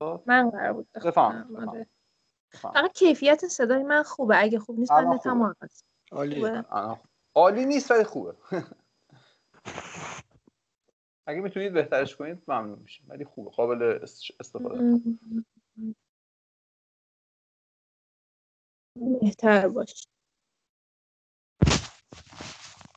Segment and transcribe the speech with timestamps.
[0.00, 1.86] من قرار بود بفهم آره.
[2.52, 5.54] فقط کیفیت صدای من خوبه اگه خوب نیست من نتم
[6.12, 6.50] عالی.
[7.34, 8.34] عالی نیست ولی خوبه.
[11.26, 13.98] اگه می‌تونید بهترش کنید ممنون میشم ولی خوبه قابل
[14.40, 15.00] استفاده
[19.20, 20.08] بهتر باشه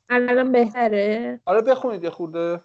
[0.09, 2.61] الان بهتره؟ آره بخونید یه خورده.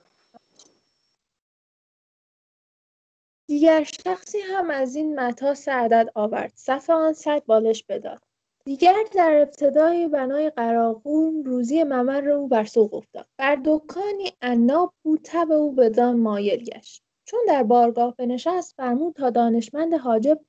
[3.47, 6.53] دیگر شخصی هم از این متا سعدت آورد.
[6.55, 8.23] صف آن صد بالش بداد.
[8.65, 13.27] دیگر در ابتدای بنای قراقون روزی ممر او بر سوق افتاد.
[13.39, 17.03] بر دکانی عناب بود تب او بدان مایل گشت.
[17.25, 20.41] چون در بارگاه بنشست فرمود تا دانشمند حاجب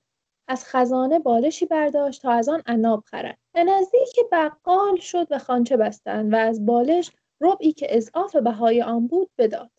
[0.48, 3.38] از خزانه بالشی برداشت تا از آن عناب خرد.
[3.54, 9.08] به نزدیک بقال شد و خانچه بستند و از بالش ربعی که اضعاف بهای آن
[9.08, 9.72] بود بداد.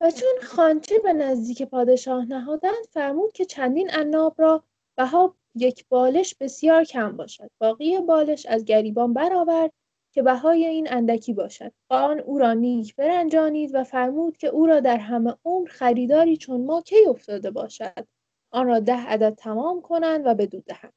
[0.00, 4.64] و چون خانچه به نزدیک پادشاه نهادند فرمود که چندین عناب را
[4.96, 7.50] بها یک بالش بسیار کم باشد.
[7.60, 9.72] باقی بالش از گریبان برآورد
[10.12, 14.80] که بهای این اندکی باشد آن او را نیک برنجانید و فرمود که او را
[14.80, 18.06] در همه عمر خریداری چون ما کی افتاده باشد
[18.50, 20.92] آن را ده عدد تمام کنند و بدو دهند.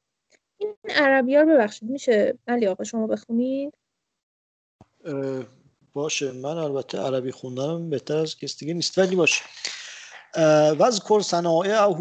[0.58, 3.74] این عربی ها ببخشید میشه؟ علی آقا شما بخونید.
[5.98, 6.32] باشه.
[6.32, 8.98] من البته عربی خوندنم بهتر از کسی دیگه نیست.
[8.98, 9.44] ولی باشه.
[10.78, 11.96] وذکر صنائعه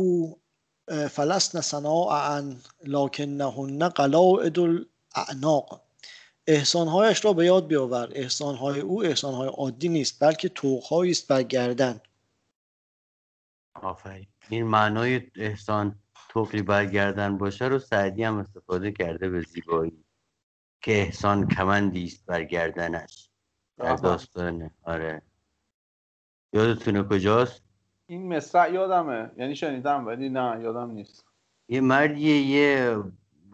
[1.10, 5.82] فلسن صناعا لکنهن قلاعد الاعناق
[6.48, 8.10] احسانهایش را به یاد بیاور.
[8.16, 12.02] احسانهای او احسانهای عادی نیست بلکه توقهایی است بر گردن.
[13.74, 14.28] آفرین.
[14.50, 20.04] این معنای احسان توقی برگردن باشه رو سعدی هم استفاده کرده به زیبایی
[20.82, 23.27] که احسان کمندی است بر گردنش.
[23.78, 24.72] داستانه.
[24.84, 25.22] آره.
[26.54, 27.64] یادتونه کجاست؟
[28.08, 29.32] این مصرع یادمه.
[29.38, 31.26] یعنی شنیدم ولی نه یادم نیست.
[31.70, 32.98] یه مردیه یه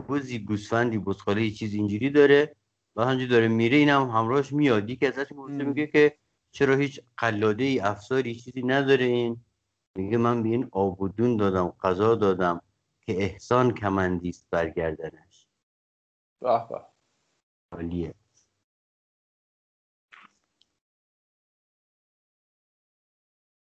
[0.07, 2.55] بوزی گوسفندی بزخاله یه چیز اینجوری داره
[2.95, 3.77] و همجوری داره میره.
[3.77, 4.89] اینم همراهش میاد.
[4.89, 6.17] یکی ازش میگه که
[6.51, 9.45] چرا هیچ قلاده ای افساری چیزی نداره این؟
[9.95, 12.61] میگه من به این آبودون دادم قضا دادم
[13.01, 15.47] که احسان کمندیست برگردنش
[16.41, 16.81] به به.
[17.71, 18.15] عالیه.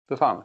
[0.10, 0.44] بفهمه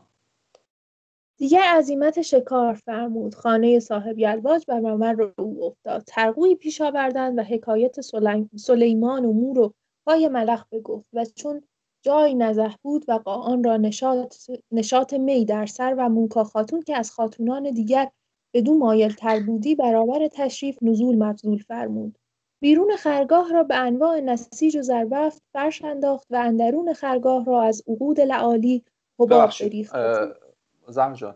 [1.37, 3.35] دیگر عزیمت شکار فرمود.
[3.35, 6.03] خانه صاحب یلواج بر ممر او افتاد.
[6.07, 8.01] ترقوی پیش آوردند و حکایت
[8.57, 9.75] سلیمان و مور و
[10.07, 11.63] پای ملخ بگفت و چون
[12.03, 14.37] جای نزه بود و قاآن را نشاط,
[14.73, 18.11] نشاط می در سر و مونکا خاتون که از خاتونان دیگر
[18.55, 22.19] بدو مایل تر بودی برابر تشریف نزول مبذول فرمود.
[22.61, 27.83] بیرون خرگاه را به انواع نسیج و زربفت فرش انداخت و اندرون خرگاه را از
[27.89, 28.85] عقود لعالی
[29.19, 29.97] حباب بریخت
[30.89, 31.35] زم جان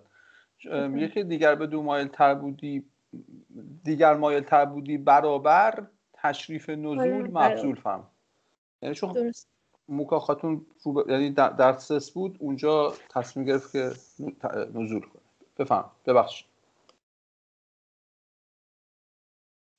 [0.94, 2.84] یکی دیگر به دو مایل تر بودی
[3.84, 8.06] دیگر مایل تر بودی برابر تشریف نزول آره، مبذول فهم.
[8.82, 9.32] یعنی چون
[9.88, 10.66] موکا خاتون
[11.08, 13.90] یعنی در سس بود اونجا تصمیم گرفت که
[14.74, 15.22] نزول کنه.
[15.58, 15.90] بفهم.
[16.06, 16.46] ببخشید.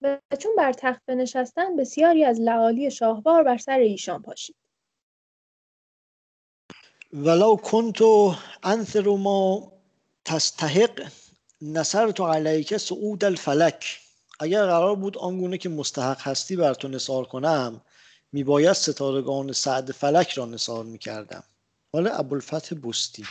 [0.02, 4.56] و چون بر تخت بنشستن بسیاری از لعالی شاهوار بر سر ایشان پاشید.
[7.14, 8.02] ولو كنت
[8.64, 9.72] انثر ما
[10.26, 11.08] تستحق
[11.62, 14.00] نصرت علیک سعود الفلک
[14.40, 17.82] اگر قرار بود آنگونه که مستحق هستی بر تو نثار کنم
[18.32, 21.44] میباید ستارگان سعد فلک را نثار می‌کردم.
[21.94, 23.26] حال ابوالفتح بستی.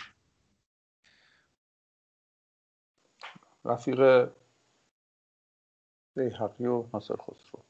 [3.64, 4.28] رفیق
[6.16, 7.66] بیحقی و ناصر خسرو.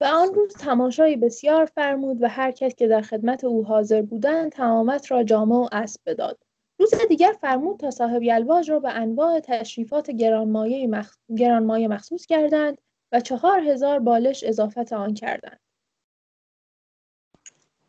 [0.00, 4.52] و آن روز تماشایی بسیار فرمود و هر کس که در خدمت او حاضر بودند
[4.52, 6.38] تمامت را جامه و اسب بداد.
[6.78, 11.14] روز دیگر فرمود تا صاحب یلواج را به انواع تشریفات گرانمایه, مخ...
[11.36, 12.78] گرانمایه مخصوص کردند
[13.12, 15.60] و چهار هزار بالش اضافت آن کردند.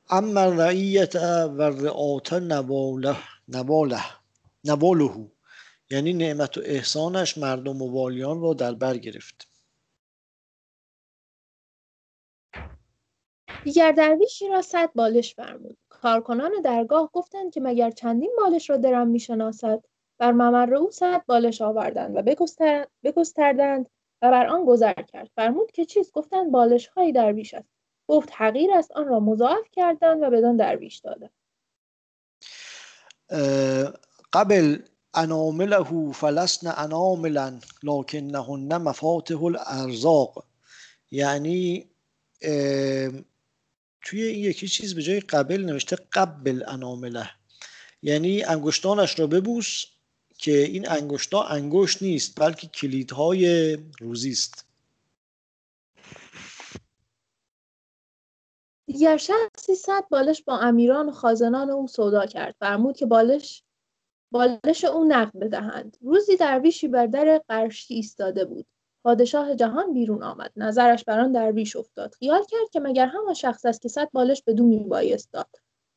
[0.09, 3.15] اما رعیت و رعات نواله
[3.47, 4.01] نواله
[4.63, 5.31] نواله.
[5.89, 9.50] یعنی نعمت و احسانش مردم و والیان را در بر گرفت.
[13.63, 15.77] دیگر درویشی را صد بالش فرمود.
[15.89, 19.83] کارکنان درگاه گفتند که مگر چندین بالش را درم می‌شناسد؟
[20.17, 22.21] بر ممر او صد بالش آوردند و
[23.03, 23.89] بگستردند
[24.21, 25.29] و بر آن گذر کرد.
[25.35, 27.69] فرمود که چیست گفتند بالش های درویش است.
[28.07, 31.33] گفت حقیر است آن را مضاعف کردند و بدان درویش دادند.
[34.33, 34.77] قبل
[35.13, 40.45] انامله فلسن اناملا لکنهن مفاتح الارزاق.
[41.11, 41.89] یعنی
[44.01, 47.29] توی این یکی چیز به جای قبل نوشته قبل انامله
[48.01, 49.85] یعنی انگشتانش را ببوس
[50.37, 54.65] که این انگشتا انگشت نیست بلکه کلیدهای روزی است.
[58.85, 63.63] دیگر شخصی صد بالش با امیران و خازنان او سودا کرد فرمود که بالش
[64.31, 65.97] بالش او نقد بدهند.
[66.01, 68.65] روزی درویشی بر در قرشی ایستاده بود.
[69.03, 70.51] پادشاه جهان بیرون آمد.
[70.55, 72.13] نظرش بر آن درویش افتاد.
[72.13, 75.49] خیال کرد که مگر همان شخص است که صد بالش به دو میبایست داد.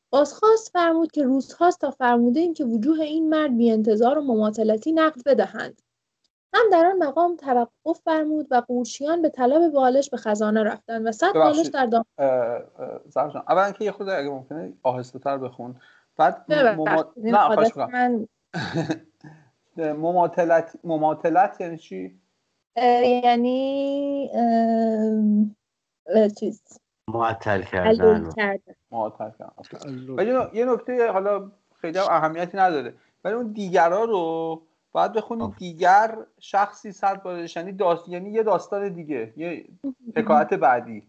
[0.09, 4.91] بازخواست فرمود که روزهاست تا فرموده این که وجوه این مرد بی انتظار و مماطلتی
[4.91, 5.81] نقد بدهند.
[6.53, 11.11] هم در آن مقام توقف فرمود و قورشیان به طلب بالش به خزانه رفتند و
[11.11, 12.05] صد بالش در دام
[13.47, 15.75] اولا که یه خود اگه ممکنه آهسته تر بخون.
[16.17, 17.13] بعد مما...
[17.17, 18.27] نه
[20.83, 22.19] مماطلت یعنی چی؟
[22.75, 24.29] یعنی
[26.39, 26.61] چیز.
[27.07, 28.29] معطل کردن.
[28.91, 30.09] معطل کردن.
[30.09, 31.51] ولی یه نکته حالا
[31.81, 32.93] خیلی هم اهمیتی نداره.
[33.23, 34.61] ولی اون دیگرا رو
[34.91, 37.55] باید بخونید دیگر شخصی صد بارش.
[37.55, 38.09] یعنی داست...
[38.09, 39.33] یعنی یه داستان دیگه.
[39.37, 39.65] یه
[40.15, 41.07] حکایت بعدی.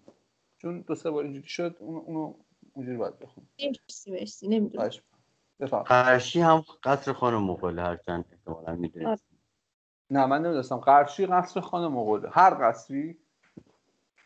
[0.59, 2.35] چون دو سه بار اینجوری شد اون اونو
[2.73, 3.51] اونجوری باید بخونید
[3.89, 4.49] مرسی مرسی.
[4.49, 4.91] نمی‌دونم.
[5.87, 9.21] قرشی هم قصر خانم مغول هرچند احتمالا می‌دونید.
[10.11, 10.77] نه من نمی‌دونستم.
[10.77, 13.19] قرشی قصر خانم مغول هر قصری؟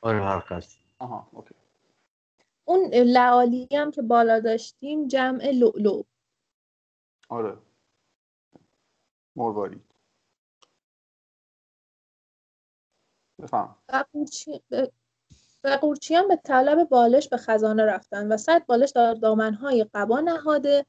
[0.03, 0.81] آره هر قصری.
[0.99, 1.55] آها اوکی.
[2.65, 6.03] اون لعالی هم که بالا داشتیم جمع لؤلؤ.
[7.29, 7.59] آره.
[9.37, 9.94] مروارید
[13.43, 13.77] بفهم.
[15.65, 20.87] و قورچیان به طلب بالش به خزانه رفتن و صد بالش در دامنهای قبا نهاده.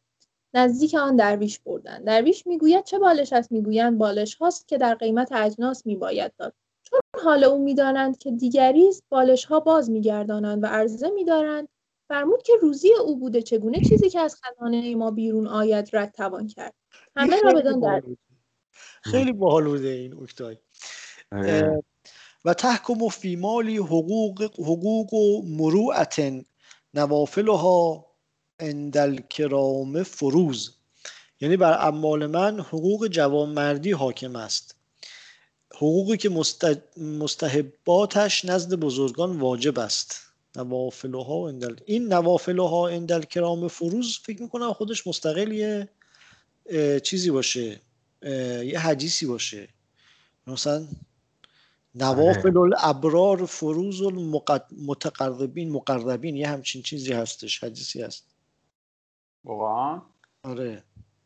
[0.54, 5.32] نزدیک آن درویش بردن درویش می‌گوید چه بالش است؟ می‌گویند بالش هاست که در قیمت
[5.32, 6.54] اجناس میباید داد.
[6.84, 11.68] چون حال او می‌دانند که دیگری است بالش ها باز میگردانند و عرضه میدارند.
[12.08, 16.48] فرمود که روزی او بوده چگونه چیزی که از خزانه ما بیرون آید رد توان
[16.48, 16.74] کرد؟
[17.16, 18.04] همه را بدان در
[19.04, 20.58] خیلی باحال بوده این اکتای.
[21.32, 21.84] آره.
[22.46, 26.22] و تحکم فی مالی حقوق حقوق و مروعت
[26.94, 28.11] نوافلها
[28.62, 30.74] اندل کرام فروز.
[31.42, 34.76] یعنی بر اموال من حقوق جوانمردی حاکم است.
[35.76, 36.30] حقوقی که
[36.98, 40.22] مستحباتش نزد بزرگان واجب است.
[40.56, 45.90] نوافلها اندل این نوافلها اندل کرام فروز فکر می‌کنم خودش مستقل یه
[47.04, 47.80] چیزی باشه
[48.64, 49.68] یه حدیثی باشه.
[50.48, 50.88] مثلا
[51.96, 58.24] نوافل الابرار فروز المتقربین مقربین یه همچین چیزی هستش حدیثی هست.
[59.44, 60.02] واقعا.
[60.44, 60.84] آره.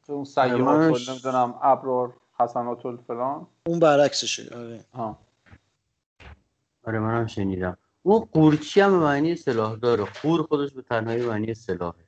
[0.09, 4.85] اون سیاحت نمی‌دونم ابرار حسنات الفلان اون برعکسشه آره.
[4.93, 5.19] ها
[6.83, 7.77] آره منم شنیدم.
[8.03, 10.05] اون قورچی هم به معنی سلاح داره.
[10.23, 12.05] قور خودش به تنهایی معنی سلاحه.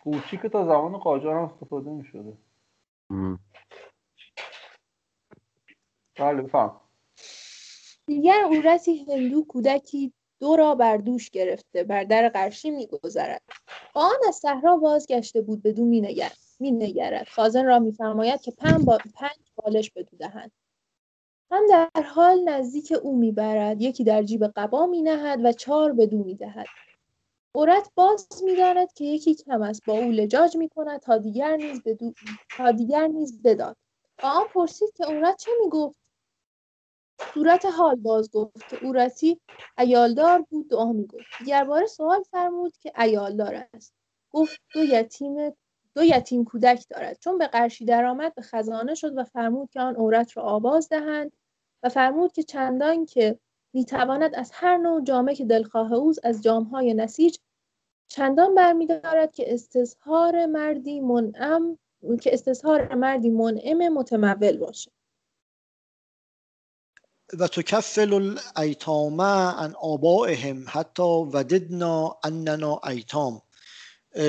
[0.00, 2.38] قورچی که تا زمان قاجار هم استفاده می شده
[6.16, 6.80] بله بفهم.
[8.06, 13.42] دیگر اورتی هندو کودکی دو را بر دوش گرفته بر در قرشی میگذرد.
[13.94, 17.28] آن از صحرا بازگشته بود بدون مینگرد مینگرد.
[17.28, 18.98] خازن را میفرماید که پنج, با...
[19.14, 20.52] پنج بالش بدو دهند.
[21.50, 26.66] هم در حال نزدیک او می‌برد یکی در جیب قبا مینهد و چهار بدو می‌دهد.
[27.54, 32.12] عورت باز می‌داند که یکی کم است با او لجاج می‌کند تا دیگر نیز بدو...
[32.56, 33.76] تا دیگر نیز بداد.
[34.22, 36.01] با آن پرسید که عورت چه می‌گفت؟
[37.34, 39.40] صورت حال باز گفت که اورتی
[39.78, 41.24] ایالدار بود دعا می‌گفت.
[41.38, 43.94] دیگر بار سوال فرمود که ایالدار است.
[44.30, 45.52] گفت دو یتیم
[45.94, 47.18] دو یتیم کودک دارد.
[47.20, 51.32] چون به قرشی درآمد به خزانه شد و فرمود که آن عورت را آواز دهند
[51.82, 53.38] و فرمود که چندان که
[53.72, 57.36] می‌تواند از هر نوع جامه که دلخواه اوز از جامهای نسیج
[58.08, 61.78] چندان برمیدارد که استظهار مردی منعم
[62.22, 65.01] که استظهار مردی منعم متمول باشد.
[67.38, 73.42] و تکفل الایتام عن آبائهم حتی وددنا اننا ایتام.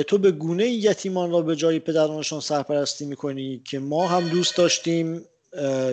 [0.08, 5.26] تو به گونه یتیمان را به جای پدرانشان سرپرستی می‌کنی که ما هم دوست داشتیم؟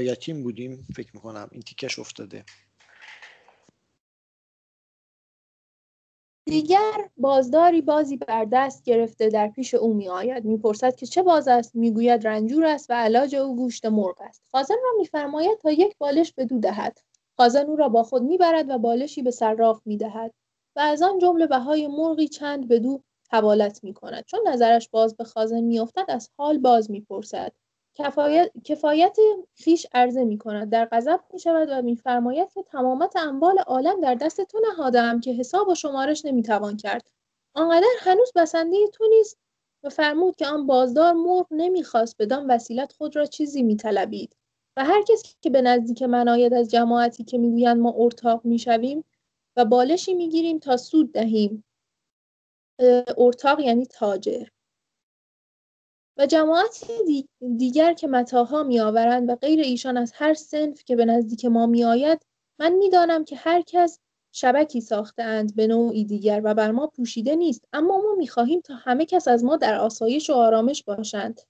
[0.01, 1.49] یتیم بودیم فکر می‌کنم.
[1.53, 2.45] این تیکش افتاده.
[6.47, 11.23] دیگر بازداری بازی بر دست گرفته در پیش او می آید می پرسد که چه
[11.23, 14.43] باز است؟ می گوید رنجور است و علاج او گوشت مرغ است.
[14.53, 16.99] خازن را میفرماید تا یک بالش به دو دهد.
[17.37, 20.35] خازن او را با خود می‌برد و بالشی به صراف می دهد
[20.77, 25.17] و از آن جمله بهای مرغی چند به دو حوالت می کند چون نظرش باز
[25.17, 27.53] به خازن میافتد از حال باز می‌پرسد.
[28.05, 29.17] کفایت, کفایت
[29.55, 34.15] خیش عرضه می کند در غضب می شود و میفرماید که تمامت اموال عالم در
[34.15, 37.11] دست تو نهادم که حساب و شمارش نمی‌توان کرد.
[37.55, 39.39] آنقدر هنوز بسنده تو نیست
[39.83, 44.37] و فرمود که آن بازدار مرغ نمی‌خواست بدان وسیلت خود را چیزی میطلبید.
[44.77, 49.05] و هر کسی که به نزدیک من آید از جماعتی که می‌گویند ما ارتاق می‌شویم
[49.57, 51.65] و بالشی می‌گیریم تا سود دهیم.
[53.19, 54.47] ارتاق یعنی تاجر.
[56.17, 56.85] و جماعت
[57.57, 62.27] دیگر که متاها میآورند و غیر ایشان از هر سنف که به نزدیک ما میآید
[62.59, 63.99] من می‌دانم که هر کس
[64.33, 64.85] شبکی
[65.19, 67.65] اند به نوعی دیگر و بر ما پوشیده نیست.
[67.73, 71.41] اما ما می‌خواهیم تا همه کس از ما در آسایش و آرامش باشند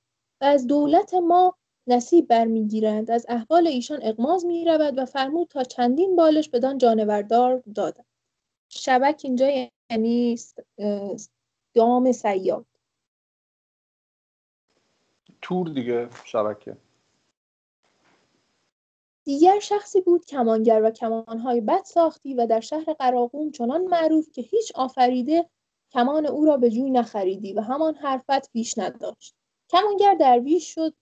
[0.41, 1.55] و از دولت ما
[1.87, 3.11] نصیب برمیگیرند.
[3.11, 8.07] از احوال ایشان اقماز می‌رود و فرمود تا چندین بالش بدان جانوردار دادند.
[8.69, 10.39] شبک اینجا یعنی
[11.75, 12.67] دام سیاد
[15.43, 16.77] تور دیگه شبکه.
[19.25, 24.43] دیگر شخصی بود کمانگر و کمانهای بد ساختی و در شهر قراقوم چنان معروف که
[24.43, 25.51] هیچ آفریده
[25.93, 29.35] کمان او را به جوی نخریدی و همان حرفت بیش نداشت.
[29.69, 30.95] کمانگر درویش شد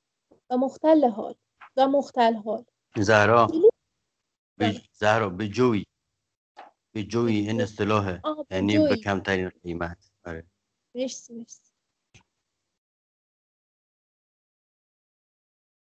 [0.50, 1.34] و مختل حال
[1.76, 2.64] و مختل حال.
[2.96, 3.50] زهرا
[4.58, 5.84] به زهرا به جوی.
[6.92, 10.10] به جوی این اصطلاحه یعنی به کمترین قیمت.
[10.24, 10.46] آره.
[10.94, 11.67] مرسی مرسی.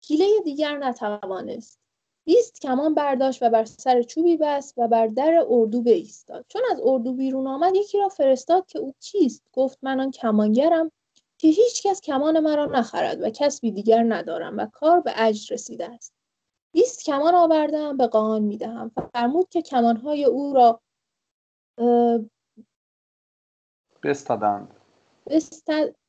[0.08, 1.79] حیله دیگر نتوانست.
[2.25, 6.46] بیست کمان برداشت و بر سر چوبی بست و بر در اردو بایستاد.
[6.48, 10.91] چون از اردو بیرون آمد یکی را فرستاد که او کیست گفت من آن کمانگرم
[11.38, 15.86] که هیچ کس کمان مرا نخرد و کسبی دیگر ندارم و کار به اجر رسیده
[15.86, 16.13] است.
[16.72, 20.81] بیست کمان آوردم به قان می‌دهم فرمود که کمانهای او را
[24.03, 24.75] بستدند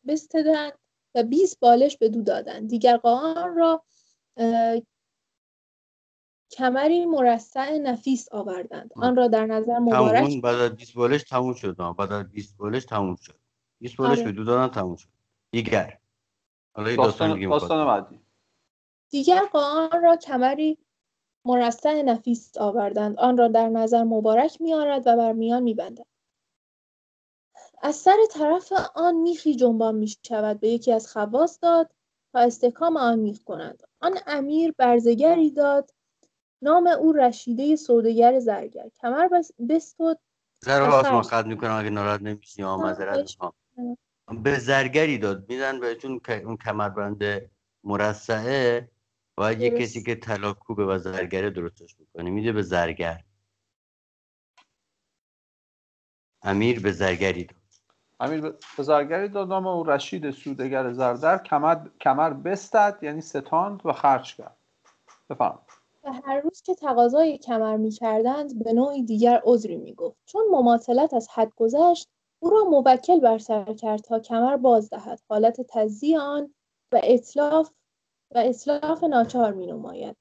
[0.06, 0.78] بستدند
[1.14, 3.85] و 20 بالش به دو دادند دیگر قان را
[6.52, 8.90] کمری مرصع نفیس آوردند.
[8.97, 11.76] آن را در نظر مبارک بعد از 20 بالش تموم شد.
[11.76, 13.35] بعد از 20 بالش تموم شد.
[13.78, 14.25] 20 بالش آره.
[14.25, 15.09] به دو دادن تموم شد.
[15.50, 15.99] دیگر.
[16.75, 18.21] حالا داستان داستان بعدی.
[19.11, 20.78] دیگر قان را کمری
[21.45, 23.19] مرصع نفیس آوردند.
[23.19, 26.12] آن را در نظر مبارک میآرد و بر میان میبندد.
[27.82, 31.90] از سر طرف آن میخی جنبان می شود به یکی از خواص داد
[32.32, 35.90] تا استکام آن میخ کنند آن امیر برزگری داد.
[36.62, 38.88] نام او رشیده سودگر زرگر.
[39.00, 39.28] کمر
[39.68, 40.18] بستد
[40.60, 43.36] زر ما خط می‌کنم اگه ناراحت نمیشی معذرت
[44.42, 45.48] به زرگری داد.
[45.48, 47.50] میدن بهتون اون کمربند
[47.84, 48.90] مرصعه.
[49.36, 53.24] باید یه کسی که طلا کوبه و زرگره درستش می‌کنه میده به زرگر.
[56.42, 57.62] امیر به زرگری داد.
[58.23, 58.41] امیر
[58.76, 61.38] به زرگری داد نام او رشید سودگر زردر.
[61.38, 64.57] کمر, کمر بستد یعنی ستاند و خرج کرد.
[65.31, 65.59] بفهم
[66.05, 70.43] و هر روز که تقاضای کمر می کردند به نوعی دیگر عذری می گفت چون
[70.50, 72.09] مماثلت از حد گذشت
[72.43, 76.55] او را موکل بر سر کرد تا کمر باز دهد حالت تزی آن
[76.93, 77.71] و اطلاف
[78.35, 80.17] و اصلاف ناچار می نماید.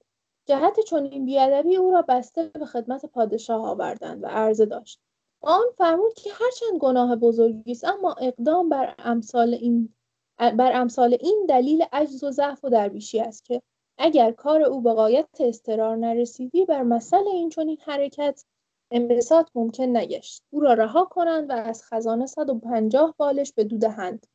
[0.46, 5.01] جهت چنین بیادبی او را بسته به خدمت پادشاه آوردند و عرضه داشت.
[5.41, 9.93] آن فرمود که هرچند گناه بزرگی است اما اقدام بر امثال این
[10.38, 13.62] بر امثال این دلیل عجز و ضعف و درویشی است که
[13.98, 18.45] اگر کار او به غایت استرار نرسیدی بر مسئله این چنین حرکت
[18.91, 20.43] انبساط ممکن نگشت.
[20.50, 24.27] او را رها کنند و از خزانه 150 بالش به دهند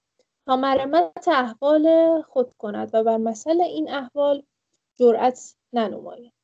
[0.47, 4.43] تا مرمت احوال خود کند و بر مسئله این احوال
[4.99, 6.36] جرأت ننماید.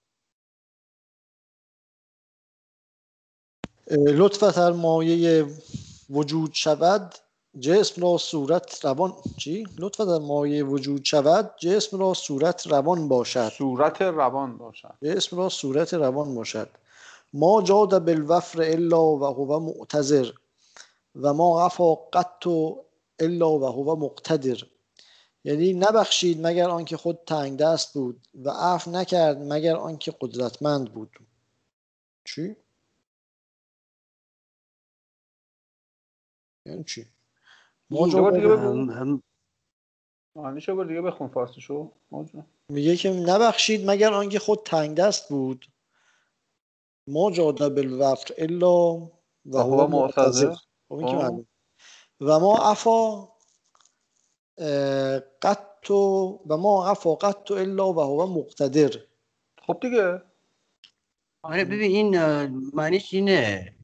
[3.90, 5.46] لطفت هر مایه
[6.10, 7.14] وجود شود
[7.60, 9.14] جسم را صورت روان.
[9.36, 13.48] چی؟ لطفت در مایه وجود شود جسم را صورت روان باشد.
[13.58, 14.94] صورت روان باشد.
[15.02, 16.68] جسم را صورت روان باشد.
[17.32, 20.30] ما جاد بالوفر الا و هو معتذر
[21.16, 22.46] و ما عفا قط
[23.18, 24.62] الا و هو مقتدر.
[25.44, 31.10] یعنی نبخشید مگر آنکه خود تنگ دست بود و عفو نکرد مگر آنکه قدرتمند بود.
[32.24, 32.56] چی؟
[36.66, 37.06] یعنی چی؟
[40.36, 41.92] معنیشو دیگه بخون فارسیشو.
[42.68, 45.66] میگه که نبخشید مگر آنکه خود تنگ دست بود.
[47.08, 48.94] ما جاده بالوفر الا
[49.46, 50.54] و هو معتذر.
[50.88, 51.44] خب
[52.20, 53.28] و ما عفا
[55.42, 59.00] قط و ما عفا قط الا و هو مقتدر.
[59.66, 60.22] خب دیگه.
[61.42, 63.74] آره ببین این معنیش اینه.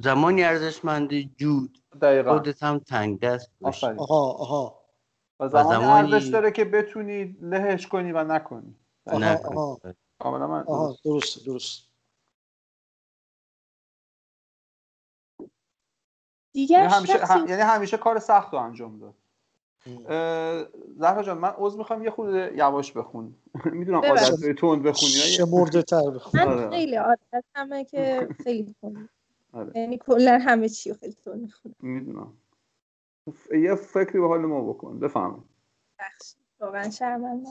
[0.00, 2.38] زمانی ارزشمند جود دقیقا.
[2.38, 3.86] خودت هم تنگ دست باشی.
[3.86, 4.80] آها آها.
[5.40, 8.76] و زمانی, ارزش داره که بتونی لهش کنی و نکنی.
[9.06, 9.80] آها آها.
[10.66, 11.88] آها درست درست.
[16.52, 19.14] دیگر یعنی همیشه, یعنی همیشه کار سخت رو انجام داد.
[20.96, 23.36] زهرا جان من عضو می‌خوام یه خود یواش بخون.
[23.64, 26.40] می‌دونم عادت تون بخونی شمرده تر بخون.
[26.40, 26.70] من آره.
[26.70, 29.08] خیلی عادت همه که خیلی آره.
[29.74, 32.36] یعنی کلا همه چی خیلی تون می‌خونم می‌دونم.
[33.62, 34.98] یه فکری به حال ما بکن.
[34.98, 35.44] بفهم
[36.60, 37.48] واقعا شرمنده.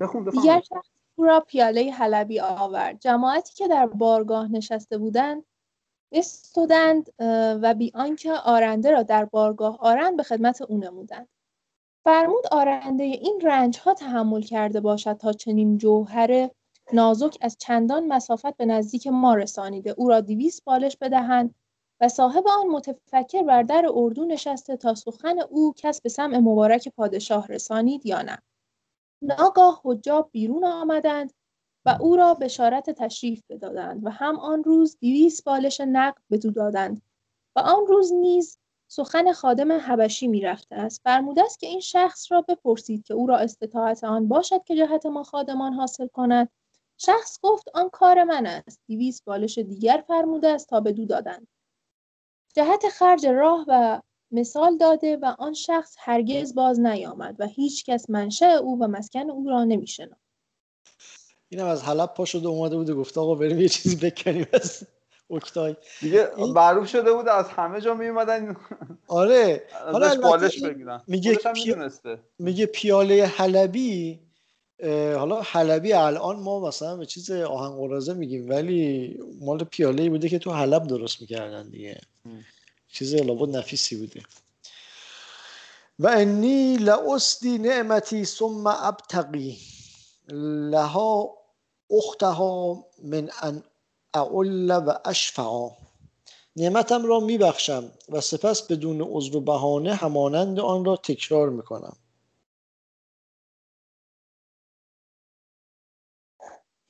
[0.00, 3.00] بخون بفهم دیگر شخص او را پیاله حلبی آورد.
[3.00, 5.44] جماعتی که در بارگاه نشسته بودند
[6.12, 7.10] استودند
[7.62, 11.28] و بی آنکه آرنده را در بارگاه آرند به خدمت او نمودند.
[12.04, 16.50] فرمود آرنده این رنج ها تحمل کرده باشد تا چنین جوهر
[16.92, 19.90] نازک از چندان مسافت به نزدیک ما رسانیده.
[19.90, 21.54] او را دیویس بالش بدهند
[22.00, 26.88] و صاحب آن متفکر بر در اردو نشسته تا سخن او کس به سمع مبارک
[26.88, 28.38] پادشاه رسانید یا نه.
[29.22, 31.32] ناگاه حجاب بیرون آمدند
[31.84, 37.02] و او را بشارت تشریف بدادند و هم آن روز دیویس بالش نقد بدو دادند
[37.56, 38.58] و آن روز نیز
[38.90, 41.00] سخن خادم حبشی می‌رفته است.
[41.04, 45.06] فرموده است که این شخص را بپرسید که او را استطاعت آن باشد که جهت
[45.06, 46.48] ما خادمان حاصل کند.
[47.02, 48.80] شخص گفت آن کار من است.
[48.86, 51.48] دیویس بالش دیگر فرموده است تا بدو دادند
[52.54, 58.10] جهت خرج راه و مثال داده و آن شخص هرگز باز نیامد و هیچ کس
[58.10, 60.20] منشأ او و مسکن او را نمیشناخت.
[61.48, 64.46] اینم از حلب پا شده اومده بود و گفت آقا بریم یه چیزی بکنیم.
[64.52, 64.86] از
[65.30, 65.76] اکتای.
[66.00, 66.52] دیگه این...
[66.52, 68.56] معروف شده بود از همه جا می اومدن
[69.08, 71.02] آره حالا بالش بگیرن.
[71.06, 71.74] میگه پی...
[72.38, 74.20] میگه پیاله حلبی
[75.18, 80.38] حالا حلبی الان ما مثلا به چیز آهن قرازه میگیم ولی مال پیاله بوده که
[80.38, 82.00] تو حلب درست می‌کردن دیگه.
[82.92, 84.22] چیز لابد نفیسی بوده.
[85.98, 89.58] و انی لاسدی نعمتی ثم ابتقی
[90.70, 91.36] لها
[91.90, 93.62] اختها من ان
[94.14, 95.70] اعل و اشفعا
[96.56, 101.96] نعمتم را میبخشم و سپس بدون عذر و بهانه همانند آن را تکرار می‌کنم.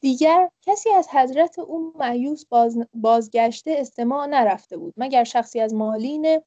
[0.00, 6.40] دیگر کسی از حضرت او معیوس باز بازگشته استماع نرفته بود مگر شخصی از مالین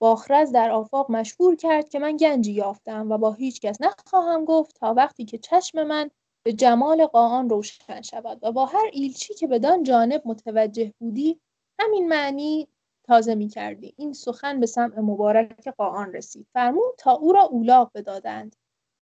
[0.00, 4.76] باخرز در آفاق مشهور کرد که من گنجی یافتم و با هیچ کس نخواهم گفت
[4.80, 6.10] تا وقتی که چشم من
[6.42, 11.40] به جمال قاآن روشن شود و با هر ایلچی که بدان جانب متوجه بودی
[11.80, 12.68] همین معنی
[13.04, 16.46] تازه می کردی این سخن به سمع مبارک قاآن رسید.
[16.52, 18.56] فرمود تا او را اولاغ بدادند.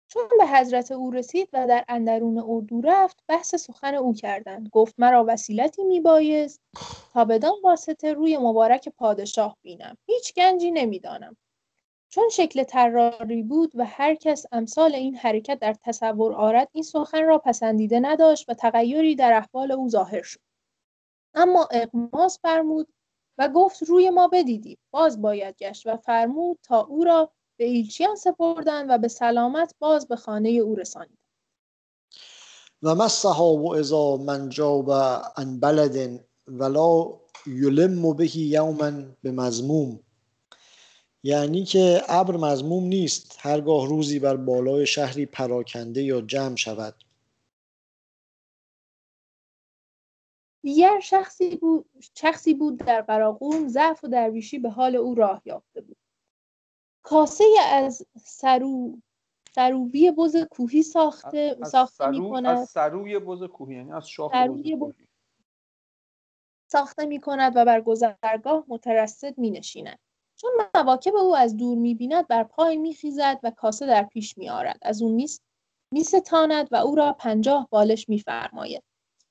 [0.08, 4.68] چون به حضرت او رسید و در اندرون اردو رفت بحث سخن او کردند.
[4.72, 6.60] گفت مرا وسیلتی میبایست
[7.12, 9.96] تا بدان واسطه روی مبارک پادشاه بینم.
[10.06, 11.36] هیچ گنجی نمی‌دانم.
[12.08, 17.24] چون شکل طراری بود و هر کس امثال این حرکت در تصور آرد این سخن
[17.24, 20.40] را پسندیده نداشت و تغییری در احوال او ظاهر شد.
[21.34, 22.88] اما اقماس فرمود
[23.38, 24.78] و گفت روی ما بدیدی.
[24.90, 30.08] باز باید گشت و فرمود تا او را به ایلچیان سپردند و به سلامت باز
[30.08, 31.18] به خانه او رسانید
[32.82, 34.92] و ما الصحاب اذا من جاب
[35.36, 38.92] عن بلد ولا یلم به یوما
[39.22, 40.00] به مزموم
[41.22, 46.94] یعنی که ابر مزموم نیست هرگاه روزی بر بالای شهری پراکنده یا جمع شود.
[50.62, 55.80] دیگر شخصی بود, شخصی بود در قراقون ضعف و درویشی به حال او راه یافته
[55.80, 55.96] بود.
[57.08, 58.98] کاسه از سرو
[59.54, 64.92] سروبی بز کوهی ساخته ساخته می کند از سروی بز کوهی یعنی از شاخ بز
[66.72, 69.98] ساخته می کند و بر گذرگاه مترصد می نشیند
[70.36, 74.38] چون مواکب او از دور می بیند بر پای می خیزد و کاسه در پیش
[74.38, 75.42] می آرد از اون میست
[75.92, 78.82] می ستاند و او را پنجاه بالش می فرماید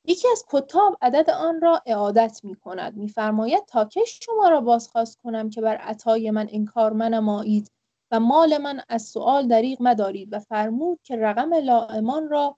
[0.08, 5.18] یکی از کتاب عدد آن را اعادت می کند میفرماید تا که شما را بازخواست
[5.18, 7.72] کنم که بر عطای من انکار منمایید
[8.12, 12.58] و مال من از سؤال دریغ مدارید و فرمود که رقم لائمان را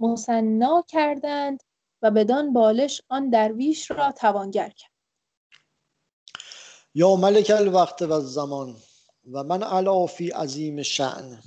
[0.00, 1.62] مصنا کردند
[2.02, 4.90] و بدان بالش آن درویش را توانگر کرد.
[6.94, 8.76] یا ملک الوقت و زمان
[9.32, 11.38] و من علا فی عظیم شعن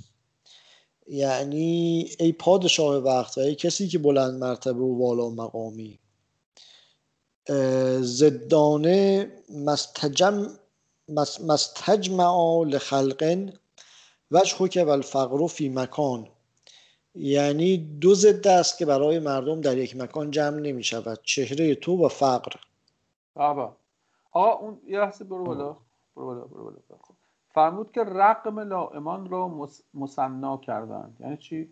[1.12, 5.98] یعنی ای پادشاه وقت و ای کسی که بلند مرتبه و والا مقامی.
[8.00, 9.30] زدانه
[9.64, 10.58] مستجم
[11.48, 13.50] مستجمع لخلق
[14.30, 16.28] وجه که الفقر فی مکان.
[17.14, 21.20] یعنی دو ضد است که برای مردم در یک مکان جمع نمی شود.
[21.22, 22.52] چهره تو و فقر.
[23.34, 23.76] آقا
[24.32, 25.76] آقا اون یه لحظه برو بالا.
[26.16, 26.76] برو بالا برو بالا.
[27.54, 31.16] فرمود که رقم لائمان را مصنا کردند.
[31.20, 31.68] یعنی چی؟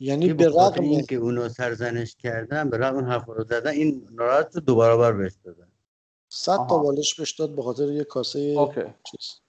[0.00, 4.58] یعنی به رغم این که اونا سرزنش کردن به اون حرف رو زدن این ناراحت
[4.58, 5.68] دو برابر بهش دادن.
[6.28, 8.80] صد تا بالش بهش داد به خاطر یه کاسه اوکی.
[8.80, 9.40] چیز.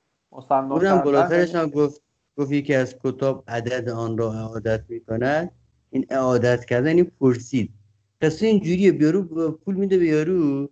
[0.50, 2.02] اونم بالاترش هم گفت
[2.38, 5.52] گفت یکی از کتاب عدد آن را اعادت می‌کند.
[5.90, 7.74] این اعادت کردن این پرسید.
[8.22, 10.70] قصه اینجوریه بیارو پول میده به یارو.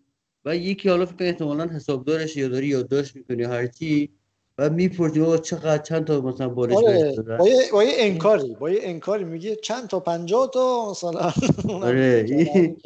[0.49, 4.09] و یکی حالا فکر احتمالا حسابدارش یا داری یادداشت می‌کنی هرچی
[4.57, 8.69] و می‌پرسی بابا چقدر چند تا مثلا بالش آره با یه با یه انکاری با
[8.69, 11.31] یه انکاری میگه چند تا پنجاه تا مثلا
[11.87, 12.77] آره میگه.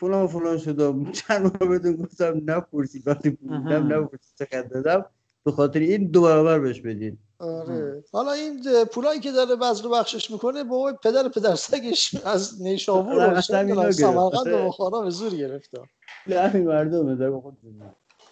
[0.00, 1.12] فلان فلان شدم.
[1.28, 3.08] چند بار بهتون گفتم نپرسید.
[3.08, 5.04] وقتی پولیدم نپرسید چقدر دادم؟
[5.44, 7.18] به خاطر این دو برابر بهش بدین.
[7.38, 8.04] آره.
[8.12, 13.20] حالا این پولایی که داره بذل و بخشش می‌کنه بابا پدر پدر سگش از نیشابور
[13.24, 13.40] آره،.
[13.40, 14.64] سمرقند و آره.
[14.68, 15.80] بخارا به زور گرفته.
[16.26, 17.56] همین مردم داره خود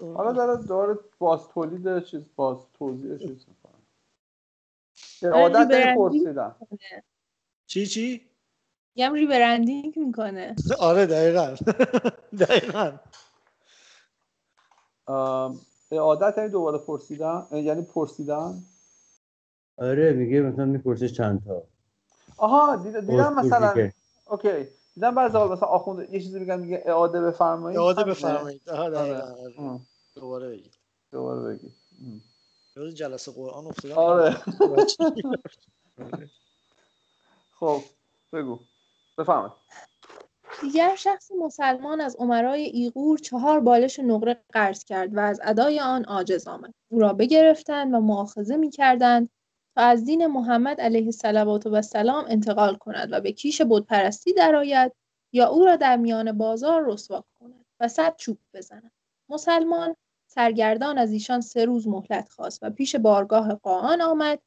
[0.00, 3.72] حالا داره داره باز تولید چیز باز توضیح چیز می‌کنه.
[5.22, 6.56] به آره، عادت پرسیدم
[7.66, 8.26] چی چی؟
[8.94, 10.56] میگم ریبرندینگ می‌کنه.
[10.78, 11.56] آره دقیقا.
[12.46, 12.92] دقیقا.
[15.98, 18.62] عادت یعنی دوباره پرسیدم یعنی پرسیدم
[19.78, 21.62] آره میگه مثلا می‌پرسه چند تا.
[22.36, 23.92] آها دید- دیدم پرسید مثلا که-
[24.26, 24.68] اوکی.
[24.94, 27.78] دیدم بعضی وقت مثلا آخوند یه چیزی میگن میگه اعاده بفرمایید.
[27.78, 28.70] اعاده؟ بفرمایید.
[28.70, 28.98] آره.
[28.98, 29.80] آره.
[30.14, 30.74] دوباره بگید.
[31.12, 31.74] دوباره بگی
[32.06, 32.22] ام.
[32.76, 33.98] یاد جلسه قرآن افتادم.
[33.98, 34.36] آره.
[37.60, 37.82] خب
[38.32, 38.58] بگو.
[39.18, 39.52] بفرمایید.
[40.62, 46.04] دیگر شخص مسلمان از امرای ایغور چهار بالش نقره قرض کرد و از ادای آن
[46.04, 46.74] عاجز آمد.
[46.90, 49.30] او را بگرفتند و مؤاخذه می‌کردند
[49.76, 54.92] تا از دین محمد علیه الصلوات و السلام انتقال کند و به کیش بتپرستی درآید
[55.32, 58.92] یا او را در میان بازار رسوا کند و صد چوب بزند.
[59.28, 59.96] مسلمان
[60.26, 64.38] سرگردان از ایشان سه روز مهلت خواست و پیش بارگاه قاآن آمد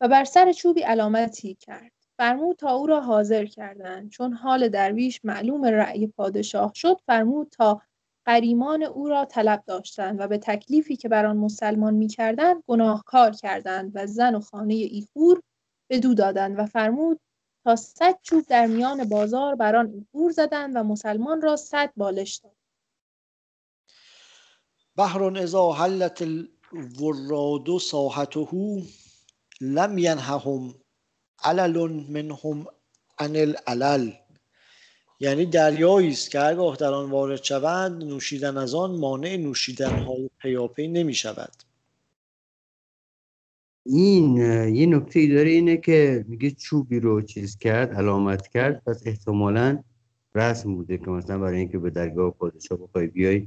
[0.00, 1.97] و بر سر چوبی علامتی کرد.
[2.18, 4.10] فرمود تا او را حاضر کردند.
[4.10, 7.82] چون حال درویش معلوم رأی پادشاه شد فرمود تا
[8.26, 13.92] غریمان او را طلب داشتند و به تکلیفی که بر آن مسلمان می‌کردند گناهکار کردند
[13.94, 15.42] و زن و خانه ایغور
[15.90, 17.20] بدو دادند و فرمود
[17.64, 22.36] تا صد چوب در میان بازار بر آن ایغور زدند و مسلمان را صد بالش
[22.36, 22.56] داد.
[24.96, 26.22] بحر اذا حلت
[26.72, 28.48] الوراد ساحته
[29.60, 30.74] لم ینههم
[31.44, 32.66] علل منهم
[33.18, 34.12] عن العلل
[35.20, 40.30] یعنی دریایی است که هرگاه در آن وارد شوند نوشیدن از آن مانع نوشیدن های
[40.40, 41.52] پیاپی نمی شود
[43.86, 44.36] این
[44.74, 49.82] یه نکته ای داره اینه که میگه چوبی رو چیز کرد علامت کرد پس احتمالا
[50.34, 53.46] رسم بوده که مثلا برای اینکه به درگاه پادشاه بخوای بیای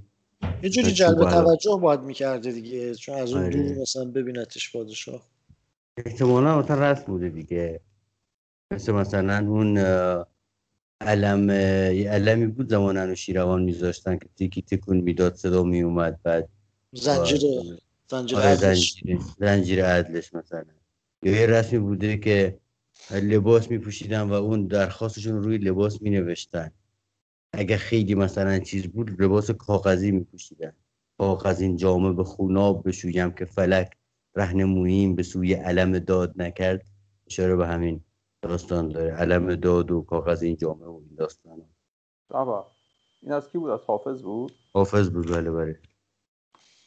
[0.64, 1.30] یه جوری جلب.
[1.30, 3.64] توجه باید می‌کرده دیگه چون از اون آره.
[3.64, 5.31] دور مثلا ببینتش پادشاه
[6.06, 7.82] احتمالا مثلا رسم بوده دیگه.
[8.74, 9.78] مثل مثلا اون
[11.02, 11.50] علم
[11.96, 16.50] یه علمی بود زمان انوشیروان میذاشتن که تیکی تکون می‌داد صدا میومد بعد
[16.94, 17.42] زنجیر
[18.08, 19.04] زنجیر آره عدلش.
[19.40, 20.64] زنجیر عدلش مثلا.
[21.24, 22.60] یا یه رسمی بوده که
[23.12, 26.72] لباس میپوشیدن و اون درخواستشون رو روی لباس مینوشتن.
[27.54, 30.74] اگه خیلی مثلا چیز بود لباس کاغذی میپوشیدن.
[31.18, 33.98] کاغذین جامه به خوناب بشویم که فلک
[34.36, 36.86] رهنموییم به سوی علم داد نکرد
[37.28, 38.02] اشاره به همین
[38.42, 39.12] داستان داره.
[39.12, 41.62] علم داد و کاغذین جامه و این داستان.
[42.30, 42.68] بابا
[43.22, 45.80] این از کی بود؟ از حافظ بود؟ حافظ بود بله بله.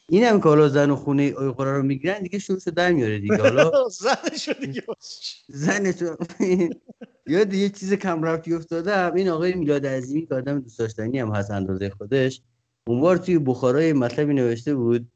[0.09, 3.37] این هم که حالا زن و خونه ایقرا رو می‌گیرن دیگه شروع در میاره دیگه.
[3.37, 4.83] حالا زنشو دیگه؟
[5.47, 6.17] زنتون
[7.27, 9.13] یاد یه چیز کم رفتی افتادم.
[9.15, 12.41] این آقای میلاد عظیمی که آدم دوست داشتنی هم هست اندازه خودش
[12.87, 15.07] اون بار توی بخارای مطلبی نوشته بود.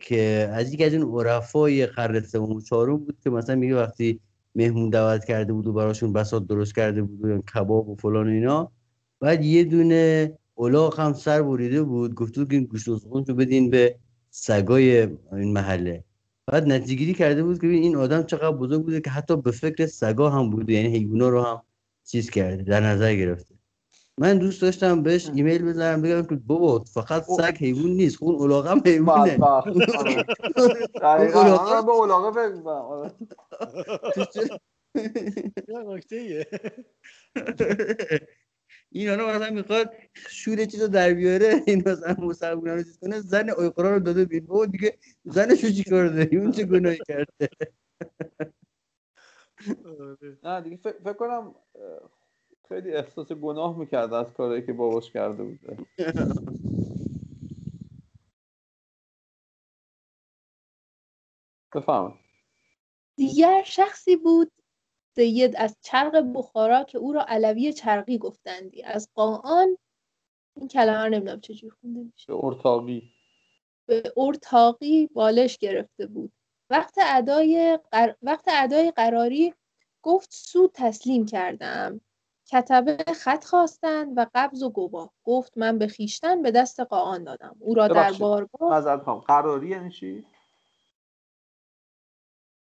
[0.00, 4.20] که از یکی از اون عرفای قرن سوم چهارم بود که مثلا میگه وقتی
[4.54, 8.72] مهمون دعوت کرده بود و براشون بساط درست کرده بود و کباب و فلان اینا
[9.20, 13.70] بعد یه دونه الاغ هم سر بریده بود گفته بود که این گوشت رو بدین
[13.70, 13.96] به
[14.30, 15.00] سگای
[15.32, 16.04] این محله.
[16.46, 20.30] بعد نتیجهگیری کرده بود که این آدم چقدر بزرگ بوده که حتی به فکر سگا
[20.30, 21.62] هم بوده یعنی حیونا رو هم
[22.04, 23.54] چیز کرده در نظر گرفته.
[24.18, 28.66] من دوست داشتم بهش ایمیل بزنم بگم که بابا فقط سگ حیوان نیست اون الاغ
[28.66, 30.24] هم حیوانه آره.
[31.02, 32.68] دقیقاً من به اولاغه فکر.
[32.68, 33.12] آره.
[38.92, 43.20] این حالا مثلا می‌خواد شور چیز رو در بیاره این مثلا مسلمان رو چیز کنه
[43.20, 47.48] زن اویقرا رو داده بین بابا دیگه زنش رو چیکار داری اون چه گناهی کرده
[50.00, 50.38] آره.
[50.42, 51.54] نه دیگه فکر, کنم
[52.68, 55.76] خیلی احساس گناه می‌کرده از کاری که باباش کرده بوده.
[61.74, 62.18] بفهم
[63.16, 64.52] دیگر شخصی بود
[65.16, 68.82] سید از چرق بخارا که او را علوی چرقی گفتندی.
[68.82, 69.78] از قاان
[70.56, 72.26] این کلمه نمی‌دونم چجور خونده میشه.
[72.26, 73.12] به ارتاقی
[73.86, 76.32] به ارتاقی بالش گرفته بود.
[76.70, 77.78] وقت ادای,
[78.22, 79.54] وقت ادای قراری
[80.02, 82.00] گفت سود تسلیم کردم.
[82.46, 85.12] کتبه خط خواستند و قبض و گواه.
[85.24, 87.56] گفت من به خیشتن به دست قاان دادم.
[87.58, 90.24] او را در بارگاه قراری یعنی چی؟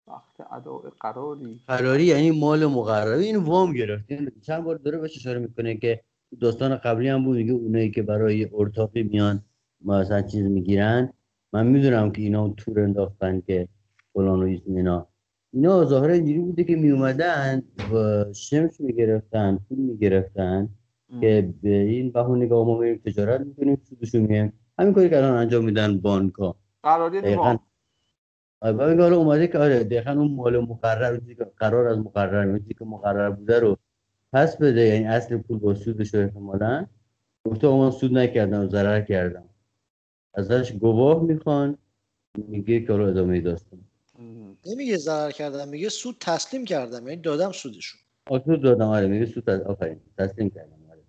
[0.07, 1.61] وقت ادای قراری.
[1.67, 4.05] قراری یعنی مال مقرری این وام گرفت.
[4.43, 6.05] چند بار داره بهش اشاره می‌کنه که
[6.41, 7.37] داستان قبلی هم بود.
[7.37, 9.45] میگه اونایی که برای ارتاقی میان
[9.85, 11.13] مثلا چیز می‌گیرن.
[11.53, 13.69] من می‌دونم که اینا تور انداختن که
[14.13, 15.08] فلان و اینا.
[15.53, 20.69] اینا ظاهرا اینجوری بوده که میومدن و شمش می‌گرفتن پول می‌گرفتن
[21.21, 25.35] که به این بهونه که ما میریم تجارت می‌کنیم سودشو میگیم همین کاری که الان
[25.35, 27.57] انجام میدن بانک ها قراری دقیقا.
[28.61, 31.21] آره اومده که آره دقیقا اون مال مقرر
[31.57, 33.77] قرار از مقرر میشه که مقرر بوده رو
[34.33, 34.81] پس بده.
[34.81, 36.87] یعنی اصل پول با سودش رو احتمالا.
[37.45, 39.45] گفته من سود نکردم و ضرر کردم.
[40.35, 41.79] ازش گواه می‌خوان
[42.49, 43.81] میگه که رو ادامه داستان.
[44.69, 48.01] نمیگه ضرر کردم میگه سود تسلیم کردم یعنی دادم سودشون.
[48.45, 51.05] سود دادم آره میگه سود آفرین تسلیم کردم آره.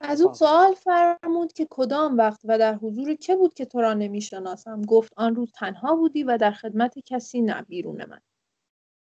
[0.00, 3.94] از او سوال فرمود که کدام وقت و در حضور که بود که تو را
[3.94, 8.20] نمی‌شناسم؟ گفت آن روز تنها بودی و در خدمت کسی نه بیرون من.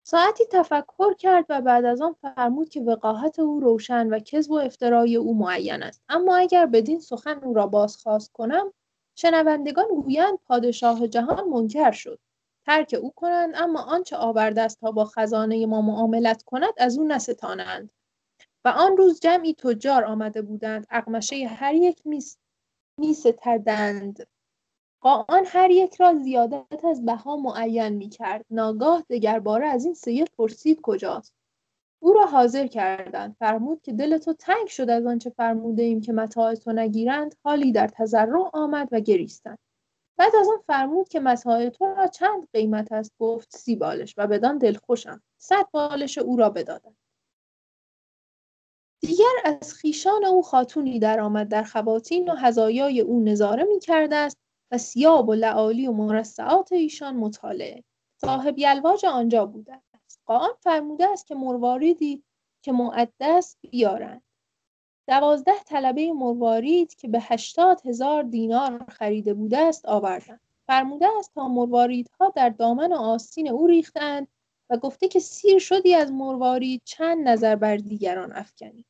[0.06, 4.54] ساعتی تفکر کرد و بعد از آن فرمود که وقاحت او روشن و کذب و
[4.54, 6.02] افترای او معین است.
[6.08, 8.72] اما اگر بدین سخن او را بازخواست کنم
[9.14, 12.18] شنوندگان گویند پادشاه جهان منکر شد.
[12.66, 17.04] ترک او کنند اما آنچه آورده است تا با خزانه ما معاملت کند از او
[17.04, 17.90] نستانند.
[18.64, 22.38] و آن روز جمعی تجار آمده بودند اقمشه هر یک میس
[22.98, 24.26] میستدند.
[25.00, 28.46] قاآن هر یک را زیادت از بها معین می کرد.
[28.50, 31.34] ناگاه دگرباره از این سید پرسید کجاست؟
[32.04, 33.36] او را حاضر کردند.
[33.38, 37.34] فرمود که دل تو تنگ شد از آنچه فرموده ایم که متاع تو نگیرند.
[37.44, 39.58] حالی در تضرع آمد و گریستند.
[40.16, 43.12] بعد از آن فرمود که متاع تو را چند قیمت است.
[43.18, 46.96] گفت سی بالش و بدان دلخوشم صد بالش او را بدادند.
[49.00, 51.48] دیگر از خیشان او خاتونی درآمد.
[51.48, 54.38] در خواتین و هزایای او نظاره می کرده است
[54.70, 57.84] و سیاب و لعالی و مرصعات ایشان مطالعه.
[58.20, 59.83] صاحب یلواج آنجا بوده.
[60.26, 62.22] قاان فرموده است که مرواریدی
[62.62, 64.22] که معدس بیارند.
[65.08, 70.40] دوازده طلبه مروارید که به هشتاد هزار دینار خریده بوده است آوردند.
[70.66, 74.28] فرموده است تا مرواریدها در دامن و آستین او ریختند
[74.70, 78.84] و گفته که سیر شدی از مروارید چند نظر بر دیگران افکنی.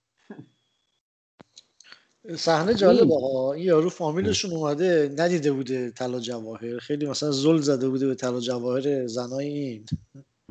[2.36, 3.52] صحنه جالبه ها.
[3.52, 6.78] این یارو فامیلشون اومده ندیده بوده طلا جواهر.
[6.78, 9.86] خیلی مثلا زل زده بوده به طلا جواهر زنای این.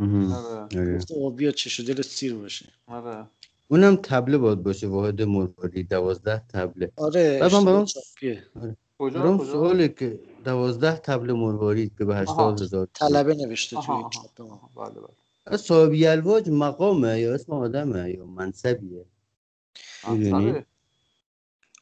[0.01, 0.95] آره.
[0.95, 2.65] گفته بیا چش دل سیر باشه.
[2.87, 3.27] آره.
[3.67, 6.91] اونم تبله باید باشه واحد مرواری دوازده تبله.
[6.95, 7.85] آره برام
[8.99, 13.95] برام سواله که دوازده تبله مرواری که به هشتاد هزار طلبه نوشته توی
[14.75, 14.89] بله
[15.47, 15.57] بله.
[15.57, 19.05] صاحب یلواج مقامه یا اسم آدمه یا منصبیه؟
[20.09, 20.65] می‌دونی؟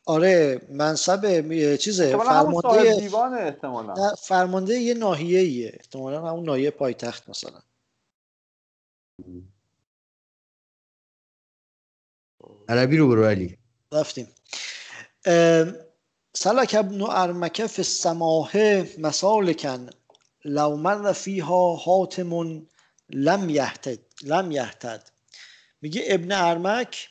[0.06, 4.16] آره منصب چیزه فرمانده دیوان احتمالا.
[4.16, 7.60] فرمانده یه ناحیه ایه احتمالا همون ناحیه پایتخت مثلا.
[12.70, 13.58] عربی رو برو علی.
[13.92, 14.28] رفتیم.
[16.34, 18.52] سلک ابن ارمکه فی السماه
[18.98, 19.90] مسالکن
[20.46, 22.62] لو مر فیها حاتم
[23.10, 25.12] لم یهتد لم یهتد.
[25.82, 27.10] میگه ابن ارمک